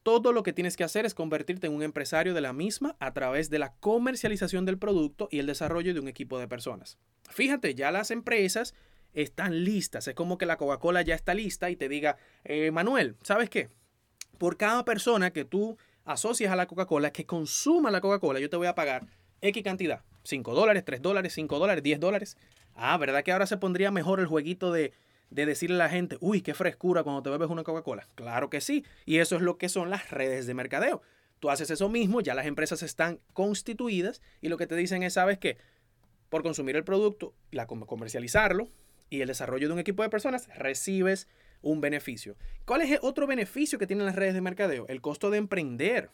todo 0.04 0.32
lo 0.32 0.44
que 0.44 0.54
tienes 0.54 0.78
que 0.78 0.84
hacer 0.84 1.06
es 1.06 1.14
convertirte 1.14 1.68
en 1.68 1.74
un 1.74 1.84
empresario 1.84 2.34
de 2.34 2.42
la 2.42 2.54
misma 2.54 2.96
a 3.00 3.14
través 3.14 3.50
de 3.50 3.60
la 3.60 3.74
comercialización 3.80 4.66
del 4.66 4.78
producto 4.78 5.28
y 5.32 5.40
el 5.40 5.46
desarrollo 5.46 5.94
de 5.94 6.00
un 6.00 6.08
equipo 6.08 6.40
de 6.40 6.48
personas. 6.48 6.98
Fíjate, 7.30 7.76
ya 7.76 7.92
las 7.92 8.12
empresas 8.12 8.74
están 9.14 9.64
listas. 9.64 10.08
Es 10.08 10.16
como 10.16 10.38
que 10.38 10.46
la 10.46 10.58
Coca-Cola 10.58 11.02
ya 11.02 11.16
está 11.16 11.34
lista 11.34 11.70
y 11.70 11.76
te 11.76 11.90
diga, 11.90 12.18
eh, 12.44 12.72
Manuel, 12.72 13.16
¿sabes 13.24 13.50
qué? 13.50 13.70
Por 14.38 14.58
cada 14.58 14.86
persona 14.86 15.32
que 15.32 15.46
tú 15.46 15.78
asocias 16.06 16.52
a 16.52 16.56
la 16.56 16.68
Coca-Cola, 16.68 17.12
que 17.12 17.26
consuma 17.26 17.92
la 17.92 18.02
Coca-Cola, 18.02 18.40
yo 18.40 18.50
te 18.50 18.58
voy 18.58 18.68
a 18.68 18.76
pagar 18.76 19.08
X 19.42 19.64
cantidad. 19.64 20.02
5 20.24 20.54
dólares, 20.54 20.84
3 20.86 21.02
dólares, 21.02 21.34
5 21.34 21.60
dólares, 21.60 21.84
10 21.84 22.00
dólares. 22.00 22.38
Ah, 22.76 22.98
¿verdad 22.98 23.24
que 23.24 23.32
ahora 23.32 23.48
se 23.48 23.58
pondría 23.58 23.92
mejor 23.92 24.20
el 24.20 24.28
jueguito 24.28 24.72
de 24.72 24.94
de 25.30 25.46
decirle 25.46 25.76
a 25.76 25.80
la 25.80 25.90
gente, 25.90 26.18
uy, 26.22 26.42
qué 26.42 26.54
frescura 26.54 27.04
cuando 27.04 27.24
te 27.24 27.30
bebes 27.30 27.50
una 27.50 27.64
Coca-Cola. 27.64 28.08
Claro 28.16 28.50
que 28.50 28.62
sí. 28.62 28.86
Y 29.06 29.18
eso 29.18 29.36
es 29.36 29.42
lo 29.42 29.58
que 29.58 29.70
son 29.70 29.90
las 29.90 30.10
redes 30.10 30.48
de 30.48 30.54
mercadeo. 30.54 31.02
Tú 31.40 31.50
haces 31.50 31.70
eso 31.70 31.88
mismo, 31.88 32.22
ya 32.22 32.34
las 32.34 32.46
empresas 32.46 32.84
están 32.84 33.20
constituidas 33.34 34.22
y 34.42 34.50
lo 34.50 34.58
que 34.58 34.68
te 34.68 34.76
dicen 34.76 35.04
es, 35.04 35.14
¿sabes 35.14 35.38
qué? 35.38 35.58
por 36.30 36.44
consumir 36.44 36.76
el 36.76 36.84
producto, 36.84 37.34
la, 37.52 37.68
comercializarlo 37.68 38.70
y 39.10 39.22
el 39.22 39.28
desarrollo 39.28 39.68
de 39.68 39.74
un 39.74 39.80
equipo 39.80 40.04
de 40.04 40.10
personas, 40.10 40.48
recibes 40.56 41.28
un 41.62 41.82
beneficio. 41.82 42.38
¿Cuál 42.66 42.82
es 42.82 42.92
el 42.92 43.00
otro 43.02 43.28
beneficio 43.28 43.80
que 43.80 43.88
tienen 43.88 44.06
las 44.06 44.16
redes 44.16 44.36
de 44.36 44.42
mercadeo? 44.42 44.86
El 44.88 45.02
costo 45.02 45.30
de 45.30 45.40
emprender. 45.40 46.12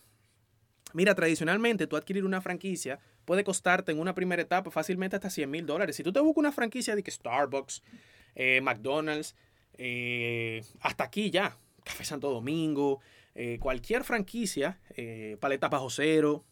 Mira, 0.93 1.13
tradicionalmente 1.13 1.87
tú 1.87 1.97
adquirir 1.97 2.23
una 2.23 2.41
franquicia 2.41 2.99
puede 3.25 3.43
costarte 3.43 3.91
en 3.91 3.99
una 3.99 4.15
primera 4.15 4.41
etapa 4.41 4.71
fácilmente 4.71 5.17
hasta 5.17 5.29
100 5.29 5.51
mil 5.51 5.65
dólares. 5.65 5.97
Si 5.97 6.03
tú 6.03 6.13
te 6.13 6.21
buscas 6.21 6.37
una 6.37 6.51
franquicia 6.51 6.95
de 6.95 7.03
que 7.03 7.11
Starbucks, 7.11 7.83
eh, 8.35 8.61
McDonald's, 8.61 9.35
eh, 9.77 10.63
hasta 10.81 11.05
aquí 11.05 11.31
ya, 11.31 11.57
Café 11.83 12.05
Santo 12.05 12.29
Domingo, 12.29 12.99
eh, 13.33 13.57
cualquier 13.59 14.03
franquicia, 14.03 14.79
Paleta 15.39 15.67
Bajo 15.67 15.89
Cero, 15.89 16.45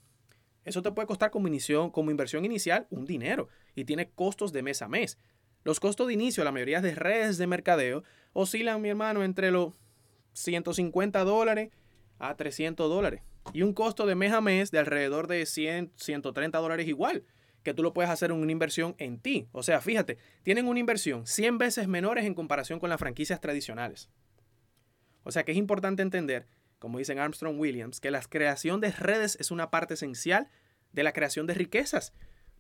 eso 0.66 0.82
te 0.82 0.92
puede 0.92 1.08
costar 1.08 1.32
como, 1.32 1.50
como 1.92 2.12
inversión 2.12 2.46
inicial 2.46 2.88
un 2.90 3.06
dinero 3.06 3.50
y 3.76 3.86
tiene 3.86 4.10
costos 4.10 4.54
de 4.54 4.64
mes 4.64 4.82
a 4.82 4.88
mes. 4.88 5.18
Los 5.64 5.80
costos 5.80 6.08
de 6.08 6.14
inicio, 6.14 6.44
la 6.44 6.52
mayoría 6.52 6.82
de 6.82 6.96
redes 6.96 7.38
de 7.38 7.48
mercadeo, 7.48 8.04
oscilan, 8.34 8.82
mi 8.82 8.90
hermano, 8.90 9.24
entre 9.24 9.52
los 9.52 9.74
150 10.34 11.24
dólares 11.24 11.72
a 12.20 12.36
300 12.36 12.90
dólares. 12.90 13.22
Y 13.54 13.62
un 13.62 13.74
costo 13.74 14.06
de 14.06 14.16
mes 14.16 14.32
a 14.32 14.42
mes 14.42 14.72
de 14.72 14.80
alrededor 14.80 15.28
de 15.28 15.46
100, 15.46 15.92
130 15.96 16.58
dólares 16.60 16.88
igual, 16.88 17.24
que 17.64 17.74
tú 17.74 17.84
lo 17.84 17.94
puedes 17.94 18.12
hacer 18.12 18.32
en 18.32 18.38
una 18.38 18.52
inversión 18.52 18.96
en 18.98 19.20
ti. 19.20 19.48
O 19.52 19.64
sea, 19.64 19.82
fíjate, 19.82 20.18
tienen 20.44 20.68
una 20.68 20.80
inversión 20.80 21.26
100 21.26 21.58
veces 21.58 21.88
menores 21.88 22.26
en 22.26 22.34
comparación 22.34 22.80
con 22.80 22.90
las 22.90 23.00
franquicias 23.00 23.42
tradicionales. 23.42 24.10
O 25.24 25.32
sea 25.32 25.44
que 25.44 25.54
es 25.54 25.58
importante 25.58 26.02
entender, 26.02 26.48
como 26.80 26.98
dicen 26.98 27.20
Armstrong 27.20 27.60
Williams, 27.60 28.00
que 28.00 28.12
la 28.12 28.22
creación 28.22 28.82
de 28.82 28.92
redes 28.92 29.38
es 29.40 29.52
una 29.52 29.72
parte 29.72 29.94
esencial 29.96 30.50
de 30.92 31.04
la 31.04 31.14
creación 31.14 31.48
de 31.48 31.54
riquezas. 31.54 32.14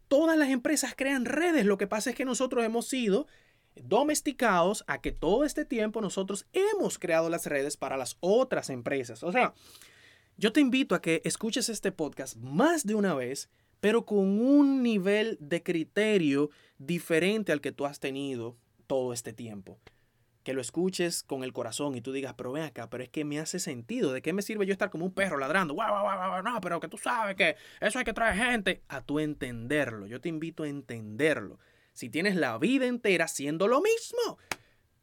Todas 0.07 0.38
las 0.38 0.50
empresas 0.50 0.93
crean 0.95 1.25
redes, 1.25 1.65
lo 1.65 1.77
que 1.77 1.88
pasa 1.88 2.12
es 2.12 2.15
que 2.15 2.25
nosotros 2.25 2.63
hemos 2.63 2.88
sido 2.88 3.27
domesticados 3.75 4.83
a 4.88 5.01
que 5.01 5.12
todo 5.12 5.45
este 5.45 5.65
tiempo 5.65 6.01
nosotros 6.01 6.45
hemos 6.53 7.00
creado 7.00 7.29
las 7.29 7.45
redes 7.48 7.77
para 7.77 7.98
las 7.98 8.17
otras 8.19 8.69
empresas. 8.69 9.24
O 9.24 9.31
sea, 9.31 9.53
yo 10.38 10.53
te 10.53 10.62
invito 10.62 10.95
a 10.95 11.01
que 11.01 11.22
escuches 11.25 11.69
este 11.69 11.91
podcast 11.91 12.38
más 12.38 12.86
de 12.86 12.95
una 12.95 13.13
vez, 13.15 13.50
pero 13.83 14.05
con 14.05 14.39
un 14.39 14.81
nivel 14.81 15.35
de 15.41 15.61
criterio 15.61 16.49
diferente 16.77 17.51
al 17.51 17.59
que 17.59 17.73
tú 17.73 17.85
has 17.85 17.99
tenido 17.99 18.55
todo 18.87 19.11
este 19.11 19.33
tiempo. 19.33 19.77
Que 20.43 20.53
lo 20.53 20.61
escuches 20.61 21.21
con 21.21 21.43
el 21.43 21.51
corazón 21.51 21.93
y 21.93 21.99
tú 21.99 22.13
digas, 22.13 22.33
pero 22.37 22.53
ven 22.53 22.63
acá, 22.63 22.89
pero 22.89 23.03
es 23.03 23.09
que 23.09 23.25
me 23.25 23.41
hace 23.41 23.59
sentido. 23.59 24.13
¿De 24.13 24.21
qué 24.21 24.31
me 24.31 24.41
sirve 24.41 24.65
yo 24.65 24.71
estar 24.71 24.89
como 24.89 25.03
un 25.03 25.13
perro 25.13 25.37
ladrando? 25.37 25.73
Guau, 25.73 26.01
guau, 26.01 26.29
guau, 26.29 26.43
no, 26.43 26.61
pero 26.61 26.79
que 26.79 26.87
tú 26.87 26.97
sabes 26.97 27.35
que 27.35 27.57
eso 27.81 27.99
hay 27.99 28.05
que 28.05 28.13
traer 28.13 28.37
gente. 28.37 28.83
A 28.87 29.01
tu 29.01 29.19
entenderlo. 29.19 30.07
Yo 30.07 30.21
te 30.21 30.29
invito 30.29 30.63
a 30.63 30.69
entenderlo. 30.69 31.59
Si 31.91 32.09
tienes 32.09 32.37
la 32.37 32.57
vida 32.59 32.85
entera 32.85 33.25
haciendo 33.25 33.67
lo 33.67 33.81
mismo, 33.81 34.37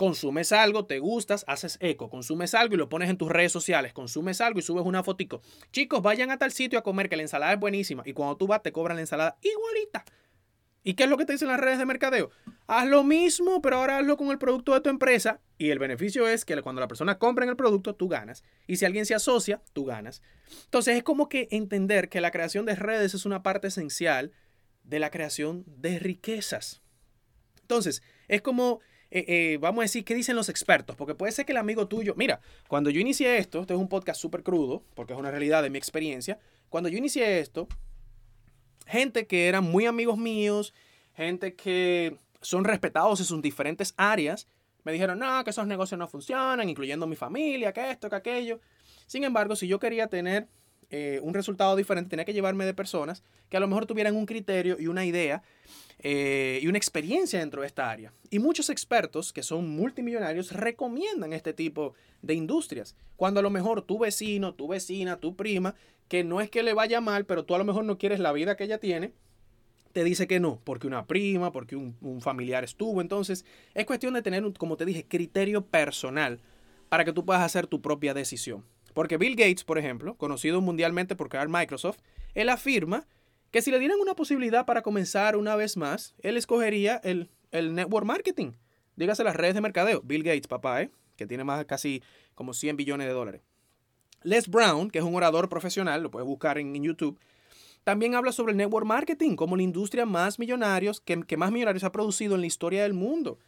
consumes 0.01 0.51
algo, 0.53 0.87
te 0.87 0.99
gustas, 0.99 1.45
haces 1.47 1.77
eco, 1.79 2.09
consumes 2.09 2.55
algo 2.55 2.75
y 2.75 2.79
lo 2.79 2.89
pones 2.89 3.11
en 3.11 3.19
tus 3.19 3.29
redes 3.29 3.53
sociales, 3.53 3.93
consumes 3.93 4.41
algo 4.41 4.59
y 4.59 4.63
subes 4.63 4.87
una 4.87 5.03
fotico. 5.03 5.43
Chicos, 5.73 6.01
vayan 6.01 6.31
a 6.31 6.39
tal 6.39 6.53
sitio 6.53 6.79
a 6.79 6.83
comer 6.83 7.11
que 7.11 7.17
la 7.17 7.23
ensalada 7.23 7.53
es 7.53 7.61
buenísima 7.61 8.03
y 8.07 8.15
cuando 8.15 8.39
tú 8.39 8.47
vas 8.47 8.63
te 8.63 8.73
cobran 8.73 8.97
la 8.97 9.03
ensalada 9.03 9.37
igualita. 9.43 10.07
¿Y 10.83 10.95
qué 10.95 11.05
es 11.05 11.11
lo 11.11 11.19
que 11.19 11.27
te 11.27 11.33
dicen 11.33 11.49
las 11.49 11.61
redes 11.61 11.79
de 11.79 11.85
mercadeo? 11.85 12.31
Haz 12.67 12.89
lo 12.89 13.05
mismo, 13.05 13.61
pero 13.61 13.77
ahora 13.77 13.99
hazlo 13.99 14.17
con 14.17 14.31
el 14.31 14.39
producto 14.39 14.73
de 14.73 14.81
tu 14.81 14.89
empresa 14.89 15.43
y 15.59 15.69
el 15.69 15.79
beneficio 15.79 16.27
es 16.27 16.47
que 16.47 16.63
cuando 16.63 16.81
la 16.81 16.89
persona 16.89 17.19
compra 17.19 17.45
en 17.45 17.51
el 17.51 17.57
producto, 17.57 17.95
tú 17.95 18.09
ganas. 18.09 18.43
Y 18.67 18.77
si 18.77 18.87
alguien 18.87 19.05
se 19.05 19.15
asocia, 19.15 19.61
tú 19.75 19.85
ganas. 19.85 20.23
Entonces 20.65 20.97
es 20.97 21.03
como 21.03 21.29
que 21.29 21.47
entender 21.51 22.09
que 22.09 22.23
la 22.23 22.31
creación 22.31 22.65
de 22.65 22.75
redes 22.75 23.13
es 23.13 23.27
una 23.27 23.43
parte 23.43 23.69
esencial 23.69 24.33
de 24.83 24.99
la 24.99 25.11
creación 25.11 25.63
de 25.67 25.99
riquezas. 25.99 26.81
Entonces, 27.61 28.03
es 28.29 28.41
como 28.41 28.81
eh, 29.11 29.25
eh, 29.27 29.59
vamos 29.61 29.81
a 29.81 29.83
decir, 29.83 30.05
¿qué 30.05 30.15
dicen 30.15 30.37
los 30.37 30.49
expertos? 30.49 30.95
Porque 30.97 31.15
puede 31.15 31.33
ser 31.33 31.45
que 31.45 31.53
el 31.53 31.59
amigo 31.59 31.89
tuyo, 31.89 32.15
mira, 32.17 32.41
cuando 32.69 32.91
yo 32.91 33.01
inicié 33.01 33.39
esto, 33.39 33.61
este 33.61 33.75
es 33.75 33.81
un 33.81 33.89
podcast 33.89 34.21
súper 34.21 34.43
crudo, 34.43 34.85
porque 34.95 35.13
es 35.13 35.19
una 35.19 35.31
realidad 35.31 35.63
de 35.63 35.71
mi 35.71 35.79
experiencia, 35.79 36.39
cuando 36.69 36.89
yo 36.89 36.99
inicié 36.99 37.41
esto, 37.41 37.67
gente 38.87 39.27
que 39.27 39.49
eran 39.49 39.65
muy 39.65 39.87
amigos 39.87 40.17
míos, 40.17 40.73
gente 41.15 41.55
que 41.55 42.17
son 42.41 42.65
respetados 42.65 43.19
en 43.21 43.27
sus 43.27 43.43
diferentes 43.43 43.95
áreas, 43.97 44.47
me 44.85 44.93
dijeron, 44.93 45.19
no, 45.19 45.45
que 45.45 45.51
esos 45.51 45.67
negocios 45.67 45.99
no 45.99 46.09
funcionan, 46.09 46.69
incluyendo 46.69 47.07
mi 47.07 47.17
familia, 47.17 47.73
que 47.73 47.91
esto, 47.91 48.09
que 48.09 48.17
aquello. 48.17 48.61
Sin 49.07 49.25
embargo, 49.25 49.57
si 49.57 49.67
yo 49.67 49.79
quería 49.79 50.07
tener 50.07 50.49
eh, 50.91 51.21
un 51.23 51.35
resultado 51.35 51.77
diferente, 51.77 52.11
tenía 52.11 52.25
que 52.25 52.33
llevarme 52.33 52.67
de 52.67 52.75
personas 52.75 53.23
que 53.49 53.57
a 53.57 53.61
lo 53.61 53.69
mejor 53.69 53.87
tuvieran 53.87 54.17
un 54.17 54.27
criterio 54.27 54.77
y 54.79 54.87
una 54.87 55.05
idea 55.05 55.43
eh, 56.01 56.61
y 56.63 56.67
una 56.67 56.79
experiencia 56.79 57.39
dentro 57.39 57.61
de 57.61 57.67
esta 57.67 57.91
área. 57.91 58.13
Y 58.31 58.39
muchos 58.39 58.71
expertos 58.71 59.33
que 59.33 59.43
son 59.43 59.69
multimillonarios 59.69 60.53
recomiendan 60.53 61.33
este 61.33 61.53
tipo 61.53 61.95
de 62.23 62.35
industrias. 62.35 62.97
Cuando 63.17 63.41
a 63.41 63.43
lo 63.43 63.51
mejor 63.51 63.83
tu 63.83 63.99
vecino, 63.99 64.55
tu 64.55 64.69
vecina, 64.69 65.19
tu 65.19 65.37
prima, 65.37 65.75
que 66.09 66.25
no 66.25 66.41
es 66.41 66.51
que 66.51 66.63
le 66.63 66.75
vaya 66.75 67.01
mal, 67.01 67.27
pero 67.27 67.45
tú 67.45 67.55
a 67.55 67.59
lo 67.59 67.65
mejor 67.65 67.85
no 67.85 67.99
quieres 67.99 68.19
la 68.19 68.33
vida 68.33 68.57
que 68.57 68.65
ella 68.65 68.79
tiene, 68.79 69.13
te 69.93 70.05
dice 70.05 70.27
que 70.27 70.41
no, 70.41 70.61
porque 70.65 70.87
una 70.87 71.07
prima, 71.07 71.53
porque 71.53 71.77
un, 71.77 72.21
familiar 72.21 72.65
estuvo. 72.65 73.01
Entonces, 73.01 73.45
es 73.75 73.87
cuestión 73.87 74.15
de 74.15 74.23
tener, 74.23 74.45
como 74.59 74.77
te 74.77 74.85
dije, 74.85 75.05
criterio 75.07 75.67
personal 75.67 76.41
para 76.89 77.05
que 77.05 77.13
tú 77.13 77.25
puedas 77.25 77.43
hacer 77.43 77.67
tu 77.67 77.81
propia 77.81 78.15
decisión. 78.15 78.65
Porque 78.95 79.17
Bill 79.17 79.37
Gates, 79.37 79.65
por 79.65 79.79
ejemplo, 79.79 80.15
conocido 80.17 80.61
mundialmente 80.61 81.17
por 81.17 81.29
crear 81.29 81.49
Microsoft, 81.49 81.99
él 82.35 82.49
afirma 82.49 83.07
que 83.51 83.63
si 83.63 83.71
le 83.71 83.79
dieran 83.79 83.99
una 84.01 84.15
posibilidad 84.15 84.67
para 84.67 84.83
comenzar 84.83 85.37
una 85.37 85.57
vez 85.57 85.77
más, 85.77 86.15
él 86.21 86.37
escogería 86.37 87.01
el, 87.03 87.29
network 87.53 88.07
marketing. 88.07 88.53
Dígase 88.97 89.25
las 89.25 89.37
redes 89.37 89.55
de 89.55 89.61
mercadeo. 89.61 90.03
Bill 90.03 90.23
Gates, 90.23 90.47
papá, 90.47 90.83
¿eh? 90.83 90.91
que 91.17 91.27
tiene 91.27 91.45
más 91.45 91.65
casi 91.65 92.03
como 92.35 92.55
100 92.55 92.77
billones 92.77 93.07
de 93.07 93.13
dólares. 93.13 93.43
Les 94.23 94.49
Brown, 94.49 94.91
que 94.91 94.99
es 94.99 95.05
un 95.05 95.15
orador 95.15 95.49
profesional, 95.49 96.03
lo 96.03 96.11
puedes 96.11 96.27
buscar 96.27 96.59
en, 96.59 96.75
YouTube, 96.83 97.19
también 97.85 98.15
habla 98.15 98.33
sobre 98.33 98.53
el 98.53 98.59
network 98.59 98.87
marketing 98.87 99.35
como 99.35 99.57
la 99.57 99.63
industria 99.63 100.05
más 100.05 100.39
millonarios, 100.39 101.01
que, 101.01 101.23
que, 101.23 101.37
más 101.37 101.51
millonarios 101.51 101.85
ha 101.85 101.93
producido 101.93 102.35
en 102.35 102.43
la 102.43 102.47
historia 102.47 102.83
del 102.83 102.93
mundo. 102.93 103.39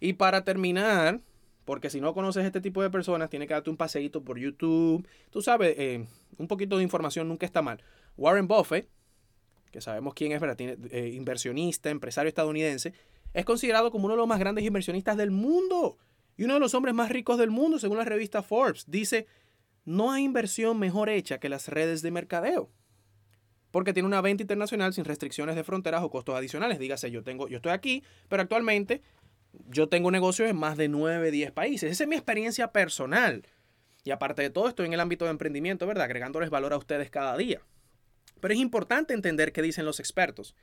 Y 0.00 0.14
para 0.14 0.44
terminar, 0.44 1.20
porque 1.64 1.90
si 1.90 2.00
no 2.00 2.14
conoces 2.14 2.44
este 2.44 2.60
tipo 2.60 2.82
de 2.82 2.90
personas, 2.90 3.30
tienes 3.30 3.48
que 3.48 3.54
darte 3.54 3.70
un 3.70 3.76
paseíto 3.76 4.22
por 4.22 4.38
YouTube. 4.38 5.06
Tú 5.30 5.42
sabes, 5.42 5.74
eh, 5.78 6.06
un 6.38 6.48
poquito 6.48 6.76
de 6.76 6.82
información 6.82 7.28
nunca 7.28 7.46
está 7.46 7.62
mal. 7.62 7.82
Warren 8.16 8.48
Buffett, 8.48 8.88
que 9.70 9.80
sabemos 9.80 10.14
quién 10.14 10.32
es, 10.32 10.40
¿verdad? 10.40 10.56
Tiene, 10.56 10.76
eh, 10.90 11.10
inversionista, 11.14 11.90
empresario 11.90 12.28
estadounidense, 12.28 12.92
es 13.32 13.44
considerado 13.44 13.90
como 13.90 14.06
uno 14.06 14.14
de 14.14 14.18
los 14.18 14.28
más 14.28 14.38
grandes 14.38 14.64
inversionistas 14.64 15.16
del 15.16 15.30
mundo 15.30 15.98
y 16.36 16.44
uno 16.44 16.54
de 16.54 16.60
los 16.60 16.74
hombres 16.74 16.94
más 16.94 17.10
ricos 17.10 17.38
del 17.38 17.50
mundo, 17.50 17.78
según 17.78 17.98
la 17.98 18.04
revista 18.04 18.42
Forbes. 18.42 18.84
Dice, 18.88 19.26
no 19.84 20.12
hay 20.12 20.24
inversión 20.24 20.78
mejor 20.78 21.08
hecha 21.08 21.38
que 21.38 21.48
las 21.48 21.68
redes 21.68 22.02
de 22.02 22.10
mercadeo. 22.10 22.70
Porque 23.70 23.94
tiene 23.94 24.06
una 24.06 24.20
venta 24.20 24.42
internacional 24.42 24.92
sin 24.92 25.06
restricciones 25.06 25.56
de 25.56 25.64
fronteras 25.64 26.02
o 26.02 26.10
costos 26.10 26.34
adicionales. 26.34 26.78
Dígase, 26.78 27.10
yo 27.10 27.22
tengo, 27.22 27.48
yo 27.48 27.56
estoy 27.56 27.72
aquí, 27.72 28.02
pero 28.28 28.42
actualmente 28.42 29.02
yo 29.68 29.88
tengo 29.88 30.10
negocios 30.10 30.48
en 30.48 30.56
más 30.56 30.76
de 30.76 30.88
9, 30.88 31.30
10 31.30 31.52
países. 31.52 31.90
Esa 31.90 32.04
es 32.04 32.08
mi 32.08 32.16
experiencia 32.16 32.72
personal. 32.72 33.46
Y 34.04 34.10
aparte 34.10 34.42
de 34.42 34.50
todo, 34.50 34.68
estoy 34.68 34.86
en 34.86 34.92
el 34.92 35.00
ámbito 35.00 35.24
de 35.24 35.30
emprendimiento, 35.30 35.86
¿verdad? 35.86 36.04
Agregándoles 36.04 36.50
valor 36.50 36.72
a 36.72 36.78
ustedes 36.78 37.10
cada 37.10 37.36
día. 37.36 37.60
Pero 38.40 38.54
es 38.54 38.60
importante 38.60 39.14
entender 39.14 39.52
qué 39.52 39.62
dicen 39.62 39.84
los 39.84 40.00
expertos 40.00 40.54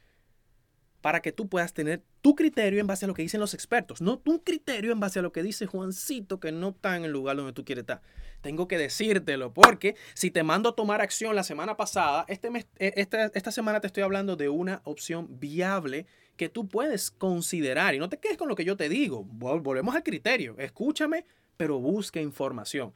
para 1.01 1.22
que 1.22 1.31
tú 1.31 1.48
puedas 1.48 1.74
tener 1.74 2.03
tu 2.22 2.36
criterio 2.36 2.79
en 2.79 2.88
base 2.88 3.05
a 3.05 3.08
lo 3.08 3.13
que 3.13 3.22
dicen 3.22 3.39
los 3.39 3.53
expertos, 3.53 4.01
no 4.01 4.19
tu 4.19 4.43
criterio 4.43 4.91
en 4.91 5.00
base 5.00 5.19
a 5.19 5.22
lo 5.22 5.31
que 5.31 5.43
dice 5.43 5.65
Juancito 5.65 6.39
que 6.39 6.51
no 6.51 6.69
está 6.69 6.98
en 6.98 7.05
el 7.05 7.12
lugar 7.12 7.38
donde 7.38 7.53
tú 7.53 7.63
quieres 7.63 7.84
estar. 7.84 8.01
Tengo 8.41 8.67
que 8.67 8.77
decírtelo 8.77 9.53
porque 9.53 9.96
si 10.13 10.31
te 10.31 10.43
mando 10.43 10.69
a 10.69 10.75
tomar 10.75 11.01
acción 11.01 11.36
la 11.36 11.43
semana 11.43 11.77
pasada, 11.77 12.25
este 12.27 12.50
e, 12.77 12.93
esta, 12.98 13.31
esta 13.34 13.51
semana 13.51 13.79
te 13.79 13.88
estoy 13.88 14.03
hablando 14.03 14.36
de 14.36 14.50
una 14.50 14.81
opción 14.84 15.39
viable 15.39 16.05
que 16.39 16.48
tú 16.48 16.69
puedes 16.69 17.12
considerar 17.12 17.96
y 17.96 18.00
no 18.00 18.08
te 18.08 18.17
quedes 18.17 18.38
con 18.38 18.48
lo 18.48 18.55
que 18.55 18.63
yo 18.63 18.77
te 18.77 18.88
digo. 18.88 19.25
Volvemos 19.25 19.93
al 19.93 20.03
criterio, 20.03 20.55
escúchame, 20.58 21.25
pero 21.58 21.79
busca 21.79 22.22
información. 22.22 22.93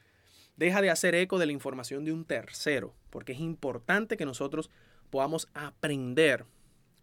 Deja 0.55 0.81
de 0.81 0.89
hacer 0.89 1.13
eco 1.13 1.38
de 1.38 1.45
la 1.45 1.51
información 1.51 2.05
de 2.05 2.13
un 2.13 2.23
tercero, 2.23 2.95
porque 3.09 3.33
es 3.33 3.41
importante 3.41 4.15
que 4.15 4.25
nosotros 4.25 4.69
podamos 5.09 5.50
aprender 5.53 6.45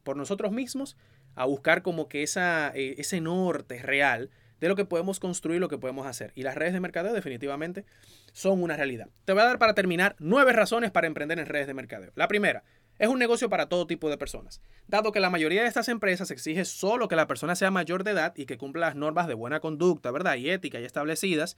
por 0.02 0.16
nosotros 0.16 0.50
mismos 0.50 0.96
a 1.34 1.44
buscar 1.44 1.82
como 1.82 2.08
que 2.08 2.22
esa, 2.22 2.72
eh, 2.74 2.94
ese 2.96 3.20
norte 3.20 3.82
real 3.82 4.30
de 4.60 4.68
lo 4.68 4.76
que 4.76 4.86
podemos 4.86 5.20
construir, 5.20 5.60
lo 5.60 5.68
que 5.68 5.76
podemos 5.76 6.06
hacer. 6.06 6.32
Y 6.34 6.42
las 6.42 6.54
redes 6.54 6.72
de 6.72 6.80
mercadeo 6.80 7.12
definitivamente 7.12 7.84
son 8.32 8.62
una 8.62 8.78
realidad. 8.78 9.08
Te 9.26 9.34
voy 9.34 9.42
a 9.42 9.44
dar 9.44 9.58
para 9.58 9.74
terminar 9.74 10.16
nueve 10.18 10.54
razones 10.54 10.90
para 10.90 11.06
emprender 11.06 11.38
en 11.38 11.44
redes 11.44 11.66
de 11.66 11.74
mercadeo. 11.74 12.12
La 12.14 12.28
primera, 12.28 12.64
es 13.00 13.08
un 13.08 13.18
negocio 13.18 13.48
para 13.48 13.66
todo 13.66 13.86
tipo 13.86 14.10
de 14.10 14.18
personas. 14.18 14.60
Dado 14.86 15.10
que 15.10 15.20
la 15.20 15.30
mayoría 15.30 15.62
de 15.62 15.68
estas 15.68 15.88
empresas 15.88 16.30
exige 16.30 16.66
solo 16.66 17.08
que 17.08 17.16
la 17.16 17.26
persona 17.26 17.56
sea 17.56 17.70
mayor 17.70 18.04
de 18.04 18.10
edad 18.10 18.34
y 18.36 18.44
que 18.44 18.58
cumpla 18.58 18.88
las 18.88 18.94
normas 18.94 19.26
de 19.26 19.32
buena 19.32 19.58
conducta, 19.58 20.10
¿verdad? 20.10 20.36
Y 20.36 20.50
ética 20.50 20.78
y 20.78 20.84
establecidas, 20.84 21.56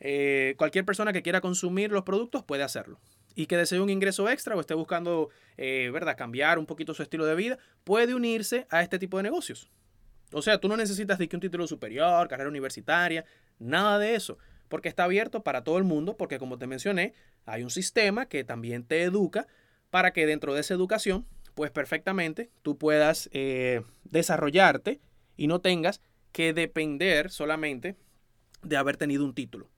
eh, 0.00 0.56
cualquier 0.58 0.84
persona 0.84 1.12
que 1.12 1.22
quiera 1.22 1.40
consumir 1.40 1.92
los 1.92 2.02
productos 2.02 2.42
puede 2.42 2.64
hacerlo. 2.64 2.98
y 3.36 3.46
que 3.46 3.56
desee 3.56 3.80
un 3.80 3.90
ingreso 3.90 4.28
extra 4.28 4.54
o 4.54 4.60
esté 4.60 4.74
buscando, 4.74 5.28
eh, 5.56 5.90
¿verdad?, 5.92 6.16
cambiar 6.16 6.56
un 6.56 6.66
poquito 6.66 6.94
su 6.94 7.02
estilo 7.02 7.26
de 7.26 7.34
vida, 7.34 7.58
puede 7.82 8.14
unirse 8.14 8.68
a 8.70 8.80
este 8.80 8.96
tipo 9.00 9.16
de 9.16 9.24
negocios. 9.24 9.72
O 10.32 10.40
sea, 10.40 10.58
tú 10.58 10.68
no 10.68 10.76
necesitas 10.76 11.18
de 11.18 11.28
que 11.28 11.34
un 11.34 11.40
título 11.40 11.66
superior, 11.66 12.28
carrera 12.28 12.48
universitaria, 12.48 13.24
nada 13.58 13.98
de 13.98 14.14
eso, 14.14 14.38
porque 14.68 14.88
está 14.88 15.02
abierto 15.02 15.42
para 15.42 15.64
todo 15.64 15.78
el 15.78 15.84
mundo, 15.84 16.16
porque 16.16 16.38
como 16.38 16.58
te 16.58 16.68
mencioné, 16.68 17.12
hay 17.44 17.64
un 17.64 17.70
sistema 17.70 18.26
que 18.26 18.44
también 18.44 18.84
te 18.84 19.02
educa 19.02 19.48
para 19.94 20.12
que 20.12 20.26
dentro 20.26 20.54
de 20.54 20.60
esa 20.60 20.74
educación, 20.74 21.24
pues 21.54 21.70
perfectamente 21.70 22.50
tú 22.62 22.76
puedas 22.76 23.30
eh, 23.32 23.84
desarrollarte 24.02 25.00
y 25.36 25.46
no 25.46 25.60
tengas 25.60 26.00
que 26.32 26.52
depender 26.52 27.30
solamente 27.30 27.94
de 28.64 28.76
haber 28.76 28.96
tenido 28.96 29.24
un 29.24 29.36
título. 29.36 29.70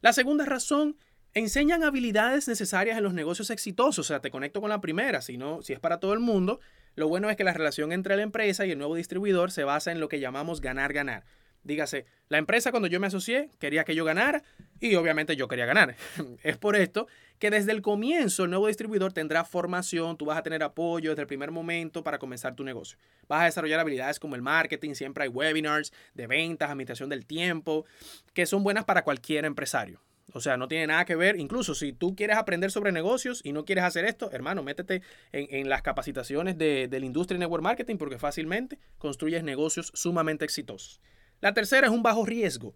La 0.00 0.12
segunda 0.12 0.44
razón 0.44 0.96
enseñan 1.32 1.82
habilidades 1.82 2.46
necesarias 2.46 2.96
en 2.96 3.02
los 3.02 3.14
negocios 3.14 3.50
exitosos. 3.50 3.98
O 3.98 4.08
sea, 4.08 4.20
te 4.20 4.30
conecto 4.30 4.60
con 4.60 4.70
la 4.70 4.80
primera, 4.80 5.20
si, 5.22 5.38
no, 5.38 5.60
si 5.60 5.72
es 5.72 5.80
para 5.80 5.98
todo 5.98 6.12
el 6.12 6.20
mundo. 6.20 6.60
Lo 6.94 7.08
bueno 7.08 7.28
es 7.28 7.36
que 7.36 7.42
la 7.42 7.52
relación 7.52 7.90
entre 7.90 8.14
la 8.14 8.22
empresa 8.22 8.66
y 8.66 8.70
el 8.70 8.78
nuevo 8.78 8.94
distribuidor 8.94 9.50
se 9.50 9.64
basa 9.64 9.90
en 9.90 9.98
lo 9.98 10.08
que 10.08 10.20
llamamos 10.20 10.60
ganar-ganar. 10.60 11.24
Dígase, 11.64 12.04
la 12.28 12.36
empresa 12.36 12.70
cuando 12.70 12.88
yo 12.88 13.00
me 13.00 13.06
asocié 13.06 13.48
quería 13.58 13.84
que 13.84 13.94
yo 13.94 14.04
ganara 14.04 14.42
y 14.80 14.94
obviamente 14.96 15.34
yo 15.34 15.48
quería 15.48 15.64
ganar. 15.64 15.96
es 16.42 16.58
por 16.58 16.76
esto 16.76 17.06
que 17.38 17.50
desde 17.50 17.72
el 17.72 17.80
comienzo 17.80 18.44
el 18.44 18.50
nuevo 18.50 18.66
distribuidor 18.66 19.14
tendrá 19.14 19.44
formación, 19.44 20.16
tú 20.18 20.26
vas 20.26 20.38
a 20.38 20.42
tener 20.42 20.62
apoyo 20.62 21.10
desde 21.10 21.22
el 21.22 21.26
primer 21.26 21.50
momento 21.50 22.04
para 22.04 22.18
comenzar 22.18 22.54
tu 22.54 22.64
negocio. 22.64 22.98
Vas 23.28 23.42
a 23.42 23.44
desarrollar 23.46 23.80
habilidades 23.80 24.20
como 24.20 24.36
el 24.36 24.42
marketing, 24.42 24.94
siempre 24.94 25.24
hay 25.24 25.30
webinars 25.30 25.92
de 26.12 26.26
ventas, 26.26 26.70
administración 26.70 27.08
del 27.08 27.24
tiempo, 27.24 27.86
que 28.34 28.44
son 28.44 28.62
buenas 28.62 28.84
para 28.84 29.02
cualquier 29.02 29.46
empresario. 29.46 30.00
O 30.32 30.40
sea, 30.40 30.56
no 30.56 30.68
tiene 30.68 30.88
nada 30.88 31.04
que 31.04 31.16
ver. 31.16 31.38
Incluso 31.38 31.74
si 31.74 31.92
tú 31.92 32.16
quieres 32.16 32.36
aprender 32.36 32.70
sobre 32.70 32.92
negocios 32.92 33.40
y 33.44 33.52
no 33.52 33.64
quieres 33.64 33.84
hacer 33.84 34.04
esto, 34.04 34.30
hermano, 34.32 34.62
métete 34.62 35.02
en, 35.32 35.68
las 35.68 35.82
capacitaciones 35.82 36.58
de, 36.58 36.88
de 36.88 37.00
la 37.00 37.06
industria 37.06 37.38
network 37.38 37.62
marketing 37.62 37.96
porque 37.96 38.18
fácilmente 38.18 38.78
construyes 38.98 39.44
negocios 39.44 39.92
sumamente 39.94 40.44
exitosos. 40.44 41.00
La 41.44 41.52
tercera 41.52 41.88
es 41.88 41.92
un 41.92 42.02
bajo 42.02 42.24
riesgo. 42.24 42.74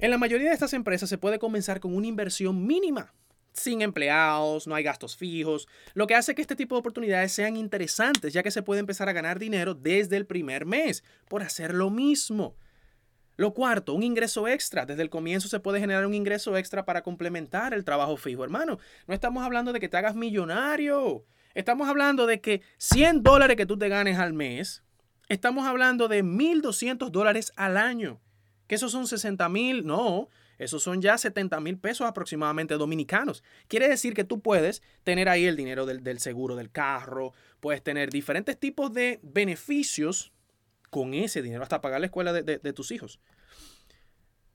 En 0.00 0.10
la 0.10 0.18
mayoría 0.18 0.48
de 0.48 0.52
estas 0.52 0.74
empresas 0.74 1.08
se 1.08 1.16
puede 1.16 1.38
comenzar 1.38 1.80
con 1.80 1.96
una 1.96 2.06
inversión 2.06 2.66
mínima, 2.66 3.14
sin 3.54 3.80
empleados, 3.80 4.66
no 4.66 4.74
hay 4.74 4.84
gastos 4.84 5.16
fijos, 5.16 5.66
lo 5.94 6.06
que 6.06 6.14
hace 6.14 6.34
que 6.34 6.42
este 6.42 6.56
tipo 6.56 6.74
de 6.74 6.80
oportunidades 6.80 7.32
sean 7.32 7.56
interesantes, 7.56 8.34
ya 8.34 8.42
que 8.42 8.50
se 8.50 8.62
puede 8.62 8.80
empezar 8.80 9.08
a 9.08 9.14
ganar 9.14 9.38
dinero 9.38 9.72
desde 9.72 10.18
el 10.18 10.26
primer 10.26 10.66
mes 10.66 11.04
por 11.26 11.42
hacer 11.42 11.72
lo 11.72 11.88
mismo. 11.88 12.58
Lo 13.36 13.54
cuarto, 13.54 13.94
un 13.94 14.02
ingreso 14.02 14.46
extra. 14.46 14.84
Desde 14.84 15.00
el 15.00 15.08
comienzo 15.08 15.48
se 15.48 15.60
puede 15.60 15.80
generar 15.80 16.04
un 16.04 16.12
ingreso 16.12 16.54
extra 16.58 16.84
para 16.84 17.00
complementar 17.00 17.72
el 17.72 17.86
trabajo 17.86 18.18
fijo, 18.18 18.44
hermano. 18.44 18.78
No 19.06 19.14
estamos 19.14 19.42
hablando 19.42 19.72
de 19.72 19.80
que 19.80 19.88
te 19.88 19.96
hagas 19.96 20.14
millonario. 20.14 21.24
Estamos 21.54 21.88
hablando 21.88 22.26
de 22.26 22.42
que 22.42 22.60
100 22.76 23.22
dólares 23.22 23.56
que 23.56 23.64
tú 23.64 23.78
te 23.78 23.88
ganes 23.88 24.18
al 24.18 24.34
mes, 24.34 24.84
estamos 25.28 25.66
hablando 25.66 26.08
de 26.08 26.24
1.200 26.24 27.10
dólares 27.10 27.52
al 27.56 27.76
año. 27.76 28.20
Que 28.66 28.74
esos 28.74 28.90
son 28.92 29.06
60 29.06 29.48
mil, 29.48 29.86
no, 29.86 30.28
esos 30.58 30.82
son 30.82 31.02
ya 31.02 31.18
70 31.18 31.60
mil 31.60 31.78
pesos 31.78 32.06
aproximadamente 32.06 32.74
dominicanos. 32.74 33.44
Quiere 33.68 33.88
decir 33.88 34.14
que 34.14 34.24
tú 34.24 34.40
puedes 34.40 34.82
tener 35.04 35.28
ahí 35.28 35.44
el 35.44 35.56
dinero 35.56 35.86
del, 35.86 36.18
seguro 36.18 36.56
del 36.56 36.70
carro, 36.70 37.32
puedes 37.60 37.82
tener 37.82 38.10
diferentes 38.10 38.58
tipos 38.58 38.92
de 38.92 39.20
beneficios 39.22 40.32
con 40.90 41.14
ese 41.14 41.42
dinero 41.42 41.62
hasta 41.62 41.80
pagar 41.80 42.00
la 42.00 42.06
escuela 42.06 42.32
de, 42.32 42.72
tus 42.72 42.90
hijos. 42.90 43.20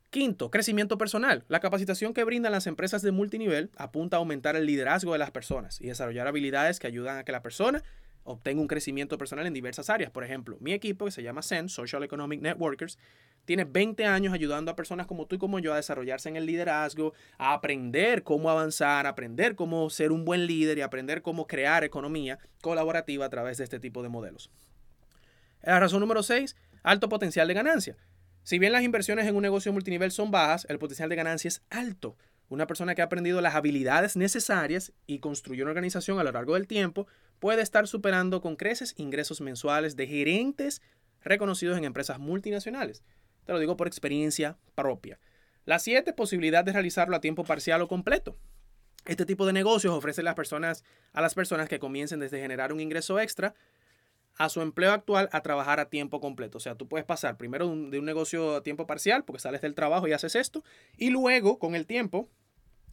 Quinto, 0.10 0.52
crecimiento 0.52 0.98
personal. 0.98 1.46
La 1.48 1.62
capacitación 1.62 2.14
que 2.14 2.26
brindan 2.26 2.52
las 2.52 2.68
empresas 2.68 3.02
de 3.02 3.12
multinivel 3.12 3.70
apunta 3.78 4.18
a 4.18 4.20
aumentar 4.20 4.58
el 4.58 4.66
liderazgo 4.66 5.14
de 5.14 5.20
las 5.20 5.32
personas 5.32 5.80
y 5.80 5.88
desarrollar 5.88 6.28
habilidades 6.28 6.80
que 6.80 6.88
ayudan 6.88 7.18
a 7.18 7.24
que 7.24 7.32
la 7.32 7.42
persona 7.42 7.82
obtenga 8.24 8.62
un 8.62 8.68
crecimiento 8.68 9.18
personal 9.18 9.48
en 9.48 9.54
diversas 9.54 9.90
áreas. 9.90 10.12
Por 10.12 10.24
ejemplo, 10.24 10.58
mi 10.60 10.74
equipo, 10.74 11.06
que 11.06 11.12
se 11.12 11.24
llama 11.24 11.42
SEN, 11.42 11.70
Social 11.70 12.04
Economic 12.04 12.42
Networkers, 12.42 12.98
tiene 13.46 13.64
20 13.66 14.06
años 14.06 14.34
ayudando 14.34 14.72
a 14.72 14.76
personas 14.76 15.08
como 15.08 15.26
tú 15.26 15.36
y 15.36 15.40
como 15.40 15.60
yo 15.60 15.74
a 15.74 15.78
desarrollarse 15.78 16.30
en 16.30 16.36
el 16.36 16.46
liderazgo, 16.46 17.14
a 17.38 17.54
aprender 17.54 18.24
cómo 18.24 18.50
avanzar, 18.50 19.06
a 19.06 19.10
aprender 19.10 19.56
cómo 19.56 19.90
ser 19.90 20.12
un 20.12 20.26
buen 20.26 20.46
líder 20.46 20.78
y 20.78 20.82
aprender 20.82 21.22
cómo 21.22 21.48
crear 21.48 21.84
economía 21.84 22.40
colaborativa 22.62 23.26
a 23.26 23.30
través 23.30 23.58
de 23.58 23.64
este 23.64 23.80
tipo 23.80 24.04
de 24.04 24.10
modelos. 24.10 24.52
La 25.64 25.80
razón 25.80 26.00
número 26.00 26.24
6, 26.24 26.56
alto 26.84 27.10
potencial 27.10 27.48
de 27.48 27.54
ganancia. 27.54 27.98
Si 28.44 28.58
bien 28.58 28.72
las 28.72 28.84
inversiones 28.84 29.28
en 29.28 29.36
un 29.36 29.44
negocio 29.44 29.72
multinivel 29.72 30.12
son 30.12 30.32
bajas, 30.32 30.66
el 30.70 30.80
potencial 30.80 31.10
de 31.10 31.16
ganancia 31.16 31.48
es 31.48 31.62
alto. 31.70 32.18
Una 32.50 32.68
persona 32.68 32.96
que 32.96 33.02
ha 33.02 33.06
aprendido 33.06 33.40
las 33.40 33.56
habilidades 33.56 34.18
necesarias 34.18 34.92
y 35.06 35.20
construyó 35.20 35.64
una 35.64 35.72
organización 35.72 36.20
a 36.20 36.24
lo 36.24 36.32
largo 36.32 36.56
del 36.56 36.68
tiempo 36.68 37.08
puede 37.42 37.64
estar 37.64 37.88
superando 37.88 38.40
con 38.40 38.56
creces 38.56 38.94
ingresos 38.98 39.42
mensuales 39.42 39.96
de 39.96 40.06
gerentes 40.06 40.80
reconocidos 41.24 41.76
en 41.76 41.86
empresas 41.86 42.20
multinacionales. 42.20 43.04
Te 43.46 43.52
lo 43.52 43.58
digo 43.58 43.76
por 43.76 43.88
experiencia 43.88 44.60
propia. 44.76 45.20
La 45.66 45.80
siete, 45.80 46.14
posibilidad 46.14 46.64
de 46.64 46.72
realizarlo 46.72 47.16
a 47.16 47.20
tiempo 47.20 47.44
parcial 47.44 47.82
o 47.82 47.88
completo. 47.88 48.38
Este 49.06 49.26
tipo 49.26 49.48
de 49.48 49.54
negocios 49.54 49.92
ofrece 49.92 50.22
a 50.22 50.24
las 50.24 50.36
personas, 50.36 50.84
a 51.14 51.22
las 51.22 51.34
personas 51.34 51.68
que 51.68 51.80
comiencen 51.80 52.20
desde 52.20 52.40
generar 52.40 52.72
un 52.72 52.80
ingreso 52.80 53.20
extra 53.20 53.56
a 54.38 54.48
su 54.48 54.62
empleo 54.62 54.92
actual 54.92 55.28
a 55.32 55.42
trabajar 55.42 55.80
a 55.80 55.90
tiempo 55.90 56.22
completo. 56.22 56.60
O 56.60 56.62
sea, 56.62 56.76
tú 56.76 56.88
puedes 56.88 57.08
pasar 57.08 57.38
primero 57.38 57.68
de 57.68 57.98
un 57.98 58.06
negocio 58.06 58.58
a 58.58 58.64
tiempo 58.64 58.86
parcial 58.86 59.26
porque 59.26 59.40
sales 59.40 59.62
del 59.62 59.74
trabajo 59.74 60.08
y 60.08 60.14
haces 60.14 60.36
esto 60.36 60.64
y 60.96 61.10
luego 61.10 61.58
con 61.58 61.74
el 61.74 61.88
tiempo 61.88 62.30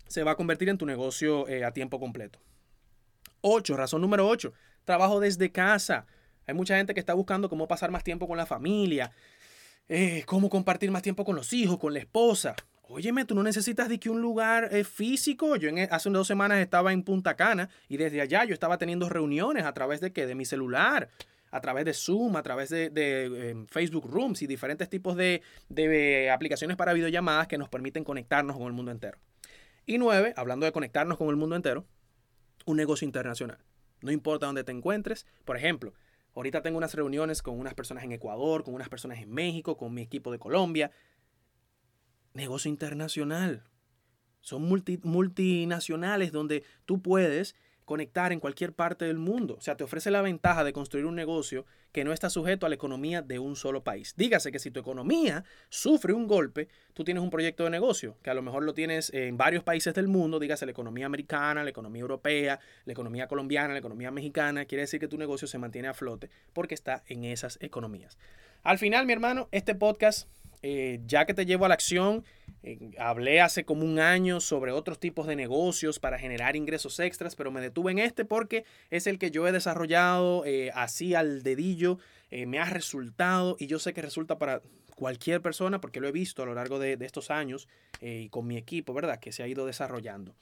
se 0.07 0.23
va 0.23 0.31
a 0.33 0.37
convertir 0.37 0.71
en 0.71 0.79
tu 0.79 0.87
negocio 0.87 1.47
eh, 1.49 1.67
a 1.67 1.73
tiempo 1.73 2.01
completo. 2.01 2.41
8. 3.41 3.77
Razón 3.77 4.01
número 4.01 4.27
8. 4.27 4.53
Trabajo 4.85 5.21
desde 5.21 5.51
casa. 5.53 6.07
Hay 6.47 6.55
mucha 6.55 6.77
gente 6.77 6.95
que 6.95 7.01
está 7.01 7.15
buscando 7.15 7.49
cómo 7.49 7.69
pasar 7.69 7.91
más 7.91 8.03
tiempo 8.03 8.27
con 8.27 8.39
la 8.39 8.47
familia, 8.47 9.13
eh, 9.89 10.23
cómo 10.27 10.49
compartir 10.49 10.91
más 10.91 11.03
tiempo 11.03 11.25
con 11.25 11.37
los 11.37 11.53
hijos, 11.53 11.79
con 11.79 11.93
la 11.93 11.99
esposa. 11.99 12.57
Óyeme, 12.91 13.27
tú 13.27 13.35
no 13.35 13.43
necesitas 13.43 13.91
de 13.91 14.01
que 14.01 14.09
un 14.09 14.23
lugar 14.23 14.71
eh, 14.73 14.83
físico. 14.83 15.57
Yo 15.57 15.69
e, 15.69 15.89
hace 15.91 16.09
dos 16.09 16.27
semanas 16.27 16.59
estaba 16.61 16.95
en 16.95 17.03
Punta 17.03 17.37
Cana 17.37 17.69
y 17.87 17.99
desde 17.99 18.23
allá 18.23 18.45
yo 18.47 18.55
estaba 18.55 18.79
teniendo 18.79 19.11
reuniones 19.11 19.65
a 19.65 19.75
través 19.75 20.01
de 20.01 20.11
qué? 20.11 20.27
De 20.27 20.35
mi 20.35 20.47
celular, 20.47 21.11
a 21.51 21.61
través 21.61 21.85
de 21.85 21.93
Zoom, 21.93 22.37
a 22.37 22.43
través 22.43 22.71
de, 22.71 23.51
em, 23.51 23.67
Facebook 23.67 24.11
Rooms 24.11 24.41
y 24.41 24.47
diferentes 24.47 24.89
tipos 24.89 25.17
de, 25.17 25.43
de 25.69 26.31
aplicaciones 26.31 26.79
para 26.79 26.95
videollamadas 26.95 27.47
que 27.47 27.59
nos 27.59 27.69
permiten 27.69 28.05
conectarnos 28.05 28.57
con 28.57 28.67
el 28.69 28.73
mundo 28.73 28.91
entero. 28.91 29.19
Y 29.85 29.99
nueve, 29.99 30.33
hablando 30.37 30.65
de 30.65 30.73
conectarnos 30.73 31.19
con 31.19 31.29
el 31.29 31.37
mundo 31.37 31.57
entero, 31.57 31.85
un 32.67 32.77
negocio 32.77 33.05
internacional. 33.05 33.59
No 34.01 34.13
importa 34.13 34.47
dónde 34.47 34.65
te 34.65 34.73
encuentres. 34.73 35.27
Por 35.45 35.57
ejemplo, 35.57 35.95
Ahorita 36.39 36.63
tengo 36.63 36.79
unas 36.79 36.95
reuniones 36.95 37.43
con 37.43 37.59
unas 37.59 37.75
personas 37.75 38.05
en 38.05 38.13
Ecuador, 38.13 38.63
con 38.63 38.73
unas 38.73 38.89
personas 38.89 39.19
en 39.19 39.29
México, 39.29 39.77
con 39.77 39.93
mi 39.93 40.03
equipo 40.03 40.31
de 40.31 40.39
Colombia. 40.39 40.93
Negocio 42.33 42.69
internacional. 42.71 43.65
Son 44.41 44.63
multinacionales 44.63 46.31
donde 46.31 46.63
tú 46.85 47.03
puedes 47.03 47.57
conectar 47.89 48.33
en 48.33 48.39
cualquier 48.39 48.75
parte 48.75 49.07
del 49.07 49.17
mundo. 49.17 49.57
O 49.57 49.63
sea, 49.63 49.75
te 49.75 49.83
ofrece 49.83 50.11
la 50.11 50.21
ventaja 50.21 50.63
de 50.63 50.75
construir 50.75 51.07
un 51.07 51.15
negocio 51.15 51.65
que 51.91 52.05
no 52.05 52.13
está 52.13 52.29
sujeto 52.29 52.67
a 52.67 52.69
la 52.69 52.75
economía 52.75 53.23
de 53.23 53.39
un 53.39 53.57
solo 53.57 53.83
país. 53.83 54.13
Dígase 54.15 54.53
que 54.53 54.59
si 54.59 54.71
tu 54.71 54.79
economía 54.79 55.43
sufre 55.71 56.13
un 56.13 56.27
golpe, 56.27 56.69
tú 56.93 57.03
tienes 57.03 57.23
un 57.23 57.31
proyecto 57.31 57.65
de 57.65 57.71
negocio, 57.71 58.19
que 58.23 58.29
a 58.29 58.35
lo 58.35 58.43
mejor 58.43 58.63
lo 58.63 58.75
tienes 58.75 59.11
en 59.15 59.39
varios 59.39 59.65
países 59.65 59.95
del 59.95 60.07
mundo, 60.07 60.39
dígase 60.39 60.67
la 60.67 60.73
economía 60.73 61.07
americana, 61.07 61.65
la 61.65 61.71
economía 61.71 62.03
europea, 62.03 62.61
la 62.85 62.93
economía 62.93 63.27
colombiana, 63.27 63.73
la 63.73 63.79
economía 63.79 64.11
mexicana, 64.11 64.67
quiere 64.67 64.83
decir 64.83 65.01
que 65.01 65.09
tu 65.09 65.17
negocio 65.17 65.49
se 65.49 65.57
mantiene 65.57 65.89
a 65.89 65.95
flote 65.95 66.29
porque 66.53 66.75
está 66.75 67.05
en 67.07 67.25
esas 67.25 67.57
economías. 67.63 68.19
Al 68.65 68.77
final, 68.77 69.07
mi 69.07 69.15
hermano, 69.15 69.49
este 69.51 69.75
podcast 69.75 70.29
eh, 70.63 71.01
ya 71.07 71.25
que 71.25 71.35
te 71.35 71.47
llevo 71.47 71.65
a 71.65 71.69
la 71.69 71.75
acción, 71.75 72.25
eh, 72.63 72.91
hablé 72.99 73.41
hace 73.41 73.65
como 73.65 73.85
un 73.85 74.01
año 74.01 74.41
sobre 74.41 74.73
otros 74.73 74.99
tipos 74.99 75.27
de 75.27 75.37
negocios 75.37 75.99
para 75.99 76.19
generar 76.19 76.57
ingresos 76.57 76.99
extras, 77.01 77.37
pero 77.37 77.51
me 77.51 77.61
detuve 77.61 77.93
en 77.93 77.99
este 77.99 78.25
porque 78.25 78.65
es 78.91 79.07
el 79.07 79.19
que 79.19 79.31
yo 79.31 79.47
he 79.47 79.53
desarrollado 79.53 80.45
eh, 80.45 80.71
así 80.75 81.15
al 81.15 81.43
dedillo, 81.43 81.99
me 82.31 82.59
ha 82.59 82.67
resultado 82.67 83.57
y 83.59 83.69
yo 83.69 83.79
sé 83.79 83.95
que 83.95 84.03
resulta 84.03 84.39
para 84.39 84.61
cualquier 84.97 85.41
persona 85.41 85.81
porque 85.81 85.99
lo 85.99 86.09
he 86.09 86.13
visto 86.13 86.43
a 86.43 86.47
lo 86.47 86.53
largo 86.53 86.79
de, 86.79 86.99
de 86.99 87.07
estos 87.07 87.31
años 87.31 87.69
y 88.03 88.29
con 88.29 88.47
mi 88.47 88.59
equipo, 88.59 88.93
¿verdad? 88.93 89.19
Que 89.19 89.33
se 89.33 89.43
ha 89.43 89.49
ido 89.49 89.65
desarrollando. 89.65 90.35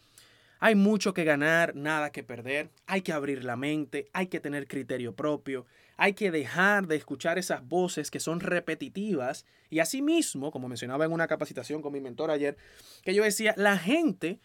Hay 0.59 0.75
mucho 0.75 1.12
que 1.12 1.25
ganar, 1.25 1.75
nada 1.75 2.11
que 2.11 2.23
perder. 2.23 2.71
Hay 2.87 3.03
que 3.03 3.12
abrir 3.12 3.45
la 3.45 3.57
mente, 3.57 4.09
hay 4.12 4.29
que 4.29 4.40
tener 4.40 4.66
criterio 4.66 5.14
propio, 5.14 5.66
hay 5.97 6.14
que 6.14 6.31
dejar 6.31 6.87
de 6.87 6.97
escuchar 6.97 7.38
esas 7.38 7.66
voces 7.66 8.11
que 8.11 8.21
son 8.21 8.40
repetitivas. 8.40 9.45
Y 9.71 9.81
asimismo, 9.81 10.51
como 10.51 10.69
mencionaba 10.69 11.05
en 11.05 11.12
una 11.12 11.27
capacitación 11.27 11.83
con 11.83 11.92
mi 11.92 12.01
mentor 12.01 12.31
ayer, 12.31 12.57
que 13.03 13.14
yo 13.14 13.23
decía, 13.23 13.55
la 13.57 13.79
gente 13.79 14.40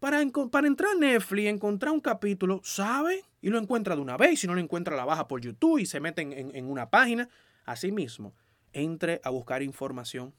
para, 0.00 0.22
para 0.50 0.66
entrar 0.66 0.92
a 0.92 0.98
Netflix, 0.98 1.48
encontrar 1.48 1.92
un 1.92 2.00
capítulo, 2.00 2.60
sabe 2.62 3.24
y 3.40 3.48
lo 3.48 3.58
encuentra 3.58 3.96
de 3.96 4.02
una 4.02 4.18
vez. 4.18 4.40
Si 4.40 4.46
no 4.46 4.54
lo 4.54 4.60
encuentra, 4.60 4.96
la 4.96 5.06
baja 5.06 5.28
por 5.28 5.40
YouTube 5.40 5.78
y 5.78 5.86
se 5.86 6.00
mete 6.00 6.22
en, 6.22 6.54
en 6.54 6.66
una 6.66 6.90
página. 6.90 7.28
Asimismo, 7.64 8.34
entre 8.74 9.22
a 9.24 9.30
buscar 9.30 9.62
información, 9.62 10.34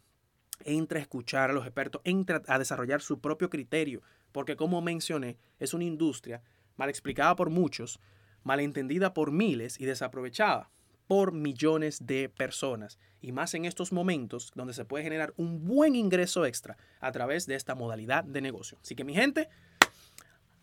entre 0.66 1.00
a 1.00 1.02
escuchar 1.02 1.50
a 1.50 1.54
los 1.54 1.66
expertos, 1.66 2.02
entre 2.04 2.42
a 2.46 2.60
desarrollar 2.60 3.02
su 3.02 3.20
propio 3.20 3.50
criterio 3.50 4.04
porque 4.36 4.58
como 4.58 4.82
mencioné, 4.82 5.38
es 5.60 5.74
una 5.74 5.86
industria 5.86 6.44
mal 6.76 6.90
explicada 6.90 7.38
por 7.38 7.50
muchos, 7.50 8.02
malentendida 8.44 9.14
por 9.14 9.32
miles 9.32 9.80
y 9.80 9.86
desaprovechada 9.86 10.70
por 11.08 11.32
millones 11.32 12.06
de 12.06 12.28
personas. 12.28 13.00
Y 13.22 13.32
más 13.32 13.54
en 13.54 13.64
estos 13.64 13.94
momentos 13.94 14.52
donde 14.54 14.74
se 14.74 14.84
puede 14.84 15.06
generar 15.06 15.34
un 15.38 15.66
buen 15.66 15.96
ingreso 15.96 16.46
extra 16.46 16.76
a 17.00 17.14
través 17.14 17.46
de 17.46 17.56
esta 17.56 17.76
modalidad 17.76 18.26
de 18.26 18.42
negocio. 18.42 18.78
Así 18.82 18.94
que 18.94 19.06
mi 19.06 19.14
gente, 19.14 19.48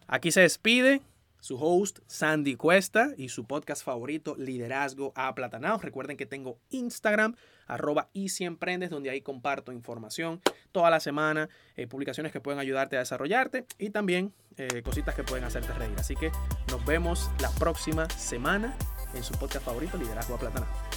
aquí 0.06 0.32
se 0.32 0.42
despide 0.42 1.00
su 1.42 1.59
host 1.61 1.98
Sandy 2.07 2.55
Cuesta 2.55 3.11
y 3.16 3.28
su 3.28 3.44
podcast 3.46 3.85
favorito 3.85 4.37
Liderazgo 4.38 5.12
a 5.16 5.35
Platanao. 5.35 5.78
Recuerden 5.78 6.16
que 6.16 6.24
tengo 6.24 6.59
Instagram, 6.70 7.35
arroba 7.66 8.11
y 8.12 8.31
emprendes, 8.44 8.90
donde 8.90 9.11
ahí 9.11 9.22
comparto 9.22 9.72
información 9.72 10.40
toda 10.70 10.88
la 10.88 11.00
semana, 11.00 11.48
eh, 11.74 11.88
publicaciones 11.88 12.33
que 12.33 12.40
pueden 12.40 12.61
ayudarte 12.61 12.96
a 12.96 13.00
desarrollarte 13.00 13.66
y 13.76 13.90
también 13.90 14.33
eh, 14.57 14.83
cositas 14.83 15.16
que 15.16 15.24
pueden 15.24 15.44
hacerte 15.44 15.72
reír. 15.72 15.94
Así 15.98 16.14
que 16.14 16.31
nos 16.70 16.85
vemos 16.87 17.28
la 17.40 17.50
próxima 17.50 18.09
semana 18.11 18.76
en 19.12 19.24
su 19.24 19.35
podcast 19.35 19.64
favorito 19.64 19.98
Liderazgo 19.98 20.37
a 20.37 20.38
Platanao. 20.38 20.91